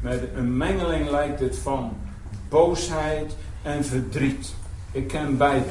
[0.00, 1.96] Met een mengeling lijkt het van
[2.48, 4.54] boosheid en verdriet.
[4.92, 5.66] Ik ken beide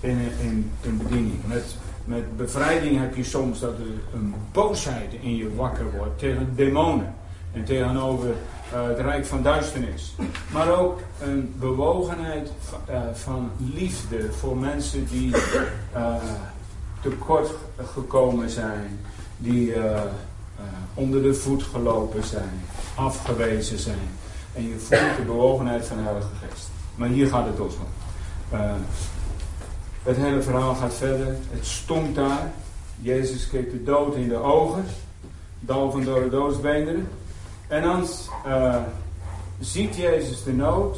[0.00, 1.40] in, in, in bediening.
[1.46, 6.52] Met, met bevrijding heb je soms dat er een boosheid in je wakker wordt tegen
[6.56, 7.14] demonen
[7.54, 8.28] en tegenover
[8.72, 10.14] uh, het rijk van duisternis.
[10.52, 12.50] Maar ook een bewogenheid
[12.90, 15.36] uh, van liefde voor mensen die
[15.96, 16.14] uh,
[17.00, 17.50] tekort
[17.92, 19.00] gekomen zijn,
[19.36, 19.74] die
[20.94, 22.60] onder de voet gelopen zijn,
[22.94, 24.08] afgewezen zijn.
[24.54, 26.68] En je voelt de bewogenheid van de Heilige Geest.
[26.94, 27.88] Maar hier gaat het ons om.
[30.02, 31.26] het hele verhaal gaat verder.
[31.26, 32.52] Het stonk daar.
[33.00, 34.84] Jezus keek de dood in de ogen.
[35.60, 37.08] Dal van de doodsbeenderen.
[37.68, 38.06] En dan
[38.46, 38.76] uh,
[39.60, 40.96] ziet Jezus de nood.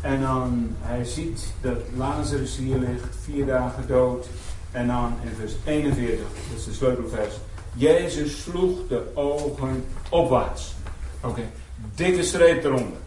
[0.00, 4.26] En dan hij ziet dat Lazarus hier ligt, vier dagen dood.
[4.70, 7.34] En dan in vers 41, dat is de sleutelvers.
[7.72, 10.74] Jezus sloeg de ogen opwaarts.
[11.20, 11.42] Oké,
[11.94, 12.98] dikke streep eronder.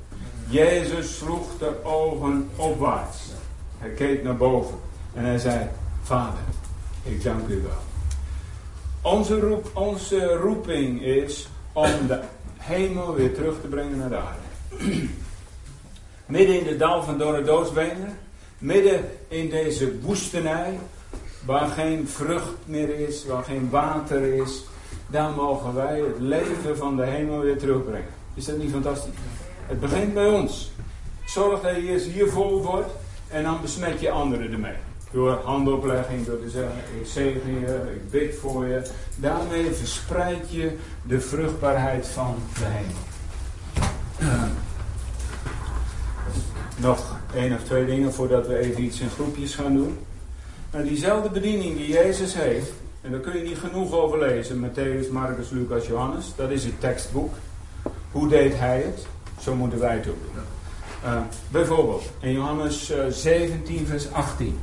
[0.48, 3.32] Jezus sloeg de ogen opwaarts.
[3.78, 4.76] Hij keek naar boven.
[5.14, 5.68] En hij zei,
[6.02, 6.44] Vader,
[7.04, 9.12] ik dank u wel.
[9.14, 12.20] Onze, roep, onze roeping is om de
[12.64, 14.82] hemel weer terug te brengen naar de aarde.
[16.26, 18.18] midden in de dal van Dorre Doodsbenen,
[18.57, 20.80] midden in deze woestenij,
[21.45, 24.64] waar geen vrucht meer is, waar geen water is,
[25.07, 28.14] daar mogen wij het leven van de hemel weer terugbrengen.
[28.34, 29.14] Is dat niet fantastisch?
[29.66, 30.72] Het begint bij ons.
[31.26, 32.91] Zorg dat je hier vol wordt
[33.30, 34.76] en dan besmet je anderen ermee.
[35.14, 38.82] Door handoplegging, door te zeggen, ik zegen je, ik bid voor je.
[39.16, 43.11] Daarmee verspreid je de vruchtbaarheid van de hemel.
[46.76, 49.97] nog één of twee dingen voordat we even iets in groepjes gaan doen.
[50.72, 55.11] Nou, diezelfde bediening die Jezus heeft, en daar kun je niet genoeg over lezen, Matthäus,
[55.11, 57.34] Marcus, Lucas, Johannes, dat is het tekstboek.
[58.11, 59.05] Hoe deed hij het?
[59.39, 60.43] Zo moeten wij het ook doen.
[61.05, 64.59] Uh, bijvoorbeeld in Johannes uh, 17, vers 18.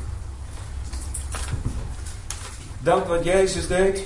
[2.82, 4.02] Dat wat Jezus deed,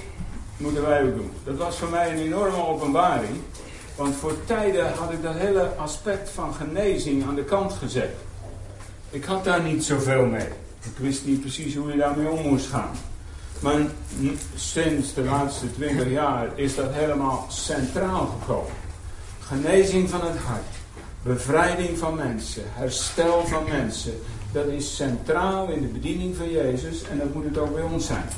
[0.56, 1.30] moeten wij ook doen.
[1.44, 3.36] Dat was voor mij een enorme openbaring.
[3.96, 8.14] Want voor tijden had ik dat hele aspect van genezing aan de kant gezet.
[9.10, 10.48] Ik had daar niet zoveel mee.
[10.82, 12.90] Ik wist niet precies hoe je daarmee om moest gaan.
[13.60, 13.80] Maar
[14.54, 18.72] sinds de laatste twintig jaar is dat helemaal centraal gekomen.
[19.40, 20.74] Genezing van het hart,
[21.22, 24.20] bevrijding van mensen, herstel van mensen.
[24.52, 28.06] Dat is centraal in de bediening van Jezus en dat moet het ook bij ons
[28.06, 28.28] zijn.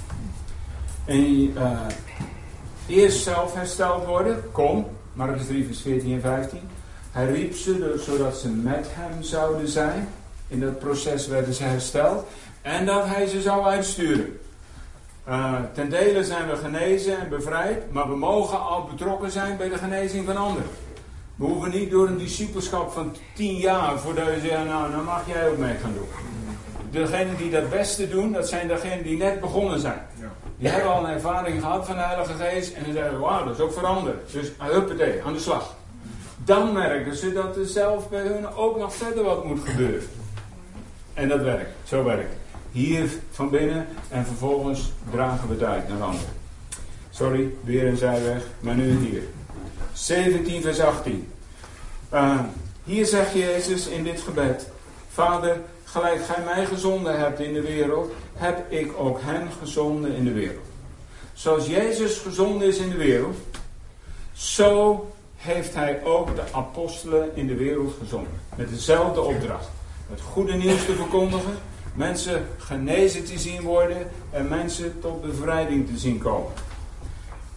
[1.07, 1.81] En uh,
[2.87, 6.61] eerst zelf hersteld worden, kom, Marcus 3 vers 14 en 15.
[7.13, 10.09] Hij riep ze zodat ze met hem zouden zijn.
[10.49, 12.27] In dat proces werden ze hersteld.
[12.63, 14.39] En dat hij ze zou uitsturen.
[15.29, 19.69] Uh, ten dele zijn we genezen en bevrijd, maar we mogen al betrokken zijn bij
[19.69, 20.71] de genezing van anderen.
[21.37, 25.23] We hoeven niet door een discipelschap van tien jaar voordat je zegt, nou, dan mag
[25.27, 26.09] jij ook mee gaan doen.
[26.91, 30.01] Degenen die dat beste doen, dat zijn degenen die net begonnen zijn.
[30.59, 33.55] Die hebben al een ervaring gehad van de Heilige Geest en dan zeggen wauw, dat
[33.55, 34.33] is ook veranderd.
[34.33, 35.75] Dus huppatee, aan de slag.
[36.45, 40.09] Dan merken ze dat er zelf bij hun ook nog verder wat moet gebeuren.
[41.15, 42.35] En dat werkt, zo werkt
[42.71, 46.35] Hier van binnen en vervolgens dragen we het naar anderen.
[47.11, 49.23] Sorry, weer een zijweg, maar nu hier.
[49.93, 51.33] 17 vers 18.
[52.13, 52.41] Uh,
[52.85, 54.69] hier zegt Jezus in dit gebed.
[55.13, 60.25] Vader, gelijk gij mij gezonden hebt in de wereld, heb ik ook hen gezonden in
[60.25, 60.65] de wereld.
[61.33, 63.37] Zoals Jezus gezonden is in de wereld,
[64.33, 65.07] zo
[65.37, 68.41] heeft hij ook de apostelen in de wereld gezonden.
[68.57, 69.69] Met dezelfde opdracht.
[70.11, 71.59] Het goede nieuws te verkondigen,
[71.95, 76.53] mensen genezen te zien worden en mensen tot bevrijding te zien komen.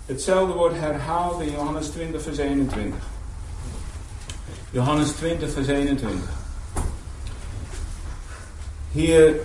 [0.05, 2.99] Hetzelfde wordt herhaald in Johannes 20, vers 21.
[4.71, 6.38] Johannes 20, vers 21.
[8.91, 9.35] Hier,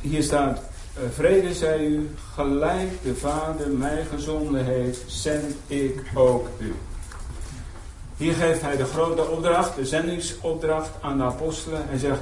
[0.00, 0.62] hier staat,
[0.94, 6.74] eh, vrede zij u, gelijk de Vader mij gezonden heeft, zend ik ook u.
[8.16, 12.20] Hier geeft hij de grote opdracht, de zendingsopdracht aan de apostelen en zegt,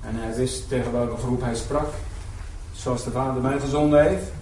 [0.00, 1.88] En hij wist tegen welke groep hij sprak.
[2.72, 4.32] Zoals de Vader mij gezonden heeft.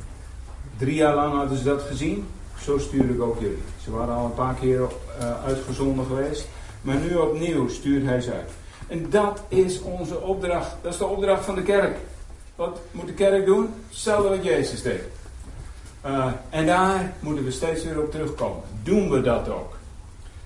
[0.76, 2.26] Drie jaar lang hadden ze dat gezien.
[2.61, 3.62] Zo stuur ik ook jullie.
[3.85, 6.49] Ze waren al een paar keer uh, uitgezonden geweest.
[6.82, 8.51] Maar nu opnieuw stuurt hij ze uit.
[8.87, 10.70] En dat is onze opdracht.
[10.82, 11.97] Dat is de opdracht van de kerk.
[12.57, 13.74] Wat moet de kerk doen?
[13.89, 15.03] Hetzelfde wat Jezus deed.
[16.07, 18.62] Uh, en daar moeten we steeds weer op terugkomen.
[18.82, 19.76] Doen we dat ook?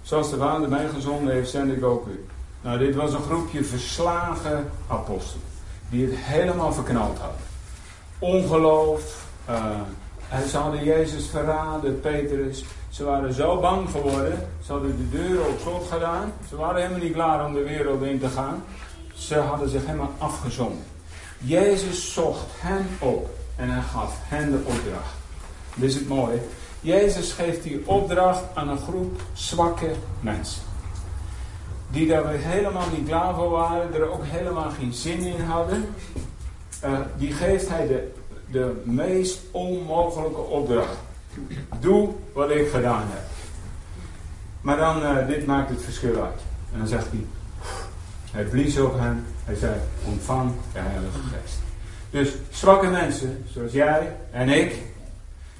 [0.02, 2.24] Zoals de Vader mij gezonden heeft, zend ik ook u.
[2.60, 5.44] Nou, dit was een groepje verslagen apostelen.
[5.90, 7.40] Die het helemaal verknald hadden.
[8.18, 9.26] Ongeloof.
[9.50, 12.64] Uh, ze hadden Jezus verraden, Petrus.
[12.88, 14.48] Ze waren zo bang geworden.
[14.64, 16.32] Ze hadden de deuren op slot gedaan.
[16.48, 18.64] Ze waren helemaal niet klaar om de wereld in te gaan.
[19.14, 20.84] Ze hadden zich helemaal afgezonden.
[21.38, 23.30] Jezus zocht hen op.
[23.56, 25.14] En hij gaf hen de opdracht.
[25.74, 26.40] Dit is het mooie.
[26.80, 30.62] Jezus geeft die opdracht aan een groep zwakke mensen.
[31.90, 35.94] Die daar helemaal niet klaar voor waren, er ook helemaal geen zin in hadden.
[36.84, 38.12] Uh, die geeft hij de,
[38.50, 40.96] de meest onmogelijke opdracht.
[41.80, 43.22] Doe wat ik gedaan heb.
[44.60, 46.40] Maar dan, uh, dit maakt het verschil uit.
[46.72, 47.26] En dan zegt hij,
[48.32, 49.74] hij blies op hen, hij zei,
[50.04, 51.58] ontvang de Heilige Geest.
[52.10, 54.82] Dus zwakke mensen, zoals jij en ik,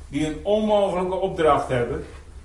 [0.09, 2.05] die een onmogelijke opdracht hebben,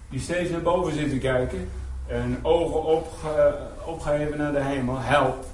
[0.09, 1.69] die steeds naar boven zitten kijken
[2.07, 5.45] en ogen opge, opgeheven naar de hemel, help.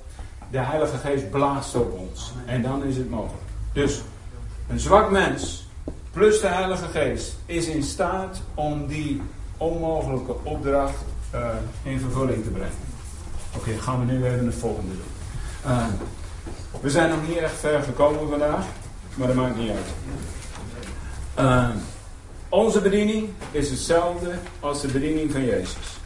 [0.51, 2.34] De Heilige Geest blaast op ons.
[2.45, 3.43] En dan is het mogelijk.
[3.73, 4.01] Dus
[4.69, 5.68] een zwak mens
[6.12, 9.22] plus de Heilige Geest is in staat om die
[9.57, 11.03] onmogelijke opdracht
[11.36, 11.49] uh,
[11.84, 12.88] in vervulling te brengen.
[13.55, 15.72] Oké, gaan we nu even het volgende doen.
[15.72, 15.86] Uh,
[16.82, 18.66] we zijn nog niet echt ver gekomen vandaag,
[19.16, 19.88] maar dat maakt niet uit.
[21.39, 21.70] Uh,
[22.49, 25.97] onze bediening is hetzelfde als de bediening van Jezus.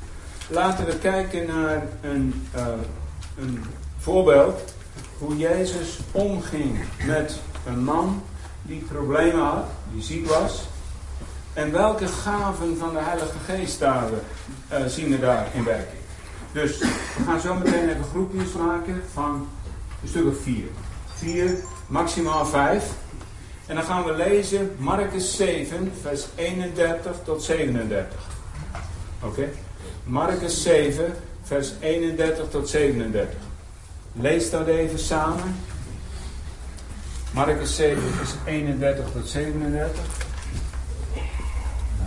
[0.48, 2.48] Laten we kijken naar een,
[3.38, 3.64] een
[3.98, 4.74] voorbeeld
[5.18, 8.24] hoe Jezus omging met een man
[8.64, 10.64] die problemen had, die ziek was.
[11.54, 16.02] En welke gaven van de Heilige Geest daar uh, zien we daar in werking.
[16.52, 19.48] Dus we gaan zo meteen even groepjes maken van
[20.02, 20.66] een stuk of vier.
[21.16, 21.58] Vier,
[21.88, 22.92] maximaal vijf.
[23.66, 28.20] En dan gaan we lezen Marcus 7, vers 31 tot 37.
[29.22, 29.32] Oké?
[29.32, 29.50] Okay.
[30.04, 33.40] Marcus 7, vers 31 tot 37.
[34.14, 35.56] Lees dat even samen.
[37.34, 40.02] Marcus 7, vers 31 tot 37.
[42.00, 42.06] Uh,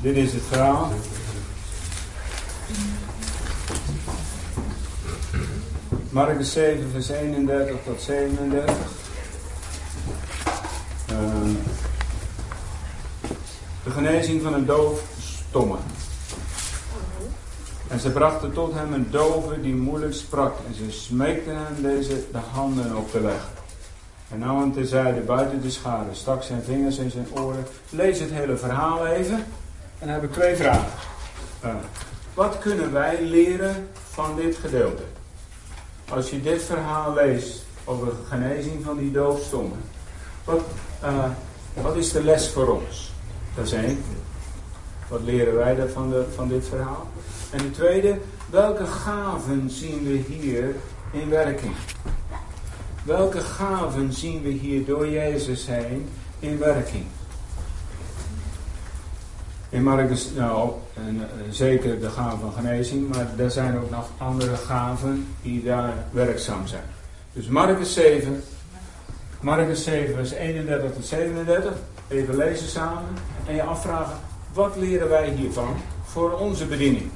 [0.00, 0.92] dit is het verhaal.
[6.10, 8.76] Marcus 7, vers 31 tot 37.
[11.10, 11.16] Uh,
[13.84, 15.76] de genezing van een doof stomme.
[17.92, 20.54] En ze brachten tot hem een dove die moeilijk sprak.
[20.66, 23.48] En ze smeekten hem deze de handen op te leggen.
[24.30, 27.66] En nam hem terzijde buiten de schade, stak zijn vingers in zijn oren.
[27.90, 29.44] Lees het hele verhaal even.
[29.98, 30.92] En heb ik twee vragen.
[31.64, 31.74] Uh,
[32.34, 35.02] wat kunnen wij leren van dit gedeelte?
[36.08, 39.74] Als je dit verhaal leest over de genezing van die doofstomme.
[40.44, 40.60] Wat,
[41.04, 41.24] uh,
[41.82, 43.12] wat is de les voor ons?
[43.54, 44.04] Dat is één.
[45.08, 47.06] Wat leren wij van, de, van dit verhaal?
[47.52, 48.18] En de tweede,
[48.50, 50.74] welke gaven zien we hier
[51.10, 51.72] in werking?
[53.04, 57.04] Welke gaven zien we hier door Jezus heen in werking?
[59.68, 64.10] In Marcus, nou, en, uh, zeker de gaven van genezing, maar er zijn ook nog
[64.18, 66.84] andere gaven die daar werkzaam zijn.
[67.32, 68.42] Dus Marcus 7,
[69.40, 71.72] Marcus 7, vers 31 tot 37,
[72.08, 73.08] even lezen samen
[73.46, 74.16] en je afvragen,
[74.52, 77.10] wat leren wij hiervan voor onze bediening?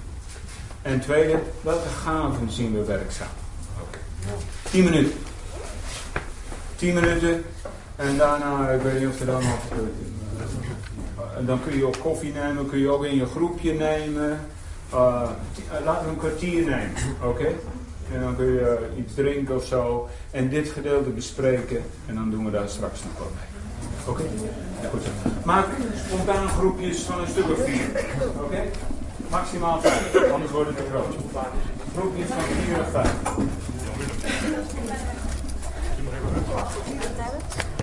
[0.87, 3.27] En tweede, welke gaven zien we werkzaam?
[3.81, 3.99] Oké.
[4.27, 4.39] Okay.
[4.71, 5.19] 10 minuten.
[6.77, 7.45] 10 minuten.
[7.97, 9.59] En daarna, ik weet niet of er dan nog.
[9.73, 14.41] Uh, dan kun je ook koffie nemen, kun je ook in je groepje nemen.
[14.95, 15.31] Uh,
[15.85, 17.47] laten we een kwartier nemen, oké?
[18.13, 20.09] En dan kun je iets drinken of zo.
[20.31, 21.83] En dit gedeelte bespreken.
[22.07, 23.49] En dan doen we daar straks nog wat mee.
[24.07, 24.23] Oké?
[24.23, 24.91] Okay?
[24.91, 25.07] Goed.
[25.45, 25.67] Maak
[26.07, 27.87] spontaan groepjes van een stuk of vier.
[28.45, 28.63] Oké?
[29.31, 31.15] Maximaal vijf, anders wordt het te groot.
[31.97, 33.15] Groepjes van vier of vijf.